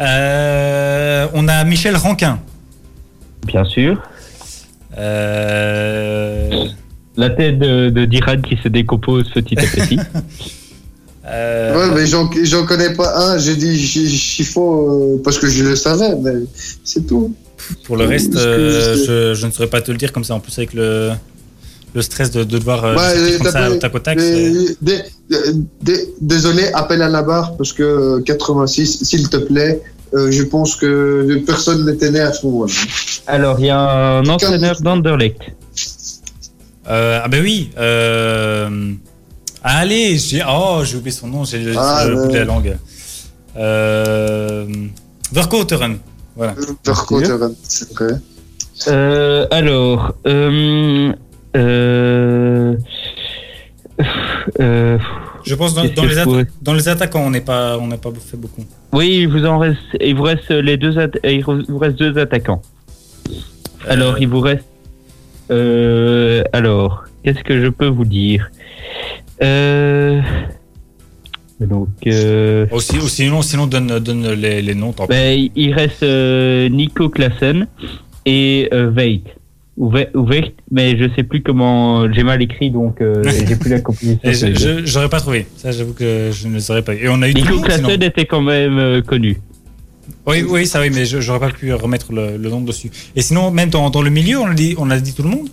[0.00, 2.40] Euh, on a Michel Ranquin.
[3.46, 4.02] Bien sûr.
[4.98, 6.64] Euh,
[7.16, 9.98] La tête de, de Diran qui se décompose petit à petit.
[11.26, 13.38] euh, Ouais, mais j'en j'en connais pas un.
[13.38, 16.32] J'ai dit Chi- Chifo euh, parce que je le savais, mais
[16.82, 17.32] c'est tout.
[17.84, 20.34] pour le reste, euh, je ne saurais pas te le dire comme ça.
[20.34, 21.12] En plus, avec le,
[21.94, 24.18] le stress de, de devoir euh, Ouais, comme ça au tac au tac.
[24.18, 29.80] dé- désolé, appel à la barre parce que euh, 86, s'il te plaît,
[30.14, 32.72] euh, je pense que personne n'était né à ce moment-là.
[33.26, 33.80] Alors, il y a
[34.18, 35.40] un entraîneur d'Anderlecht.
[36.88, 37.70] Euh, ah ben oui.
[37.78, 38.92] Euh...
[39.62, 42.44] Allez, j'ai oh j'ai oublié son nom, j'ai le, Ah, le bout de la ouais.
[42.44, 42.76] langue.
[43.56, 44.66] Euh...
[45.32, 45.98] Verkooteren.
[46.36, 46.54] Voilà.
[46.84, 48.08] Verkooteren, c'est vrai.
[48.88, 50.14] Euh, alors,
[51.56, 52.74] euh,
[54.60, 54.98] euh,
[55.44, 58.10] Je pense dans, dans les pourrais- dans les attaquants, on n'est pas on n'a pas
[58.18, 58.64] fait beaucoup.
[58.92, 60.94] oui, il vous en reste, il vous reste les deux,
[61.24, 62.62] il vous reste deux attaquants.
[63.88, 64.64] Alors, il vous reste,
[65.50, 68.50] euh, alors, qu'est-ce que je peux vous dire?
[69.42, 70.20] Euh,
[71.60, 74.92] Donc, euh, Aussi, ou sinon, sinon donne, donne les, les noms.
[74.92, 77.66] Tant ben, il reste euh, Nico Klassen
[78.26, 79.22] et Veit.
[79.76, 82.10] Ou Ve- ou Veit, mais je sais plus comment.
[82.12, 84.20] J'ai mal écrit, donc euh, j'ai plus la composition.
[84.32, 85.46] Je- j'aurais pas trouvé.
[85.56, 86.94] Ça, j'avoue que je ne les aurais pas.
[86.94, 87.62] Et on a eu tout le Nico.
[87.64, 89.40] Klassen était quand même euh, connu.
[90.26, 92.90] Oui, oui, ça oui, mais je- j'aurais pas pu remettre le, le nom dessus.
[93.16, 95.30] Et sinon, même dans, dans le milieu, on a dit, on a dit tout le
[95.30, 95.48] monde?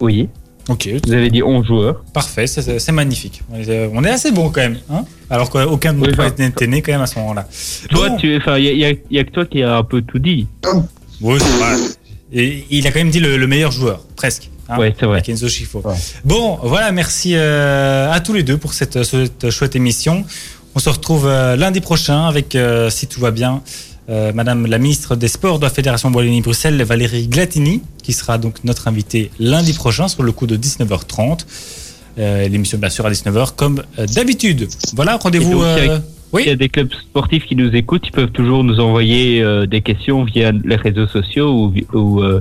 [0.00, 0.28] Oui.
[0.68, 2.04] Ok, Vous avez dit 11 joueurs.
[2.14, 3.42] parfait, c'est- magnifique.
[3.52, 5.04] On est, euh, on est assez bon quand même, hein?
[5.28, 6.06] Alors qu'aucun de nous
[6.38, 7.48] n'était né quand même à ce moment-là.
[7.90, 8.16] Toi, Bon.
[8.16, 10.20] tu, enfin, il y, a- y y a que toi qui a un peu tout
[10.20, 10.46] dit.
[11.20, 11.76] Oui, c'est vrai.
[12.32, 14.50] Et il a quand même dit le, le meilleur joueur, presque.
[14.68, 15.16] hein, Ouais, c'est vrai.
[15.16, 15.82] avec Enzo Schifo.
[15.84, 15.94] Ouais.
[16.24, 20.24] Bon, voilà, merci euh, à tous les deux pour cette, cette chouette émission.
[20.74, 23.60] On se retrouve euh, lundi prochain avec, euh, si tout va bien,
[24.08, 28.64] euh, Madame la ministre des Sports de la Fédération Wallonie-Bruxelles, Valérie Glatini, qui sera donc
[28.64, 31.40] notre invitée lundi prochain sur le coup de 19h30.
[32.18, 34.68] Euh, L'émission, bien sûr, à 19h, comme euh, d'habitude.
[34.94, 35.62] Voilà, rendez-vous.
[36.34, 39.42] Euh, Il y a des clubs sportifs qui nous écoutent, ils peuvent toujours nous envoyer
[39.42, 42.40] euh, des questions via les réseaux sociaux ou, euh,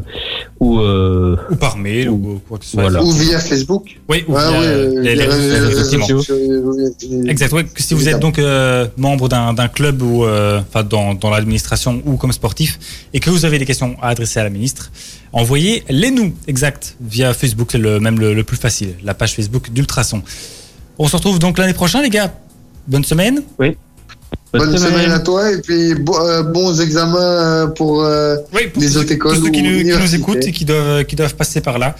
[0.59, 2.83] ou euh, ou par mail, ou quoi que ce soit.
[2.83, 3.03] Voilà.
[3.03, 3.97] Ou via Facebook.
[4.09, 7.29] Oui, ou Ouais, via ouais, euh, les, réseaux sociaux, oui, oui.
[7.29, 7.51] Exact.
[7.73, 11.29] que si vous êtes donc euh, membre d'un d'un club ou euh, enfin dans, dans
[11.29, 12.79] l'administration ou comme sportif
[13.13, 14.91] et que vous avez des questions à adresser à la ministre,
[15.33, 16.33] envoyez-les nous.
[16.47, 16.95] Exact.
[17.01, 18.95] Via Facebook, c'est le même le, le plus facile.
[19.03, 20.21] La page Facebook d'Ultrason.
[20.97, 22.33] On se retrouve donc l'année prochaine, les gars.
[22.87, 23.41] Bonne semaine.
[24.53, 28.81] Bonne semaine à toi et puis bo- euh, bons examens euh, pour euh, Oui, pour
[28.81, 30.17] les autres écoles tous ceux qui ou nous, qui nous universités.
[30.17, 31.95] écoutent et qui doivent, qui doivent passer par là.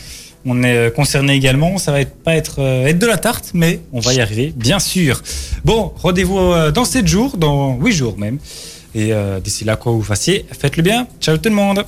[0.46, 1.78] On est concernés également.
[1.78, 4.54] Ça va être, pas être, euh, être de la tarte, mais on va y arriver,
[4.56, 5.22] bien sûr.
[5.64, 6.40] Bon, rendez-vous
[6.74, 8.38] dans 7 jours, dans 8 jours même.
[8.94, 11.08] Et euh, d'ici là, quoi vous fassiez, faites-le bien.
[11.22, 11.86] Ciao tout le monde.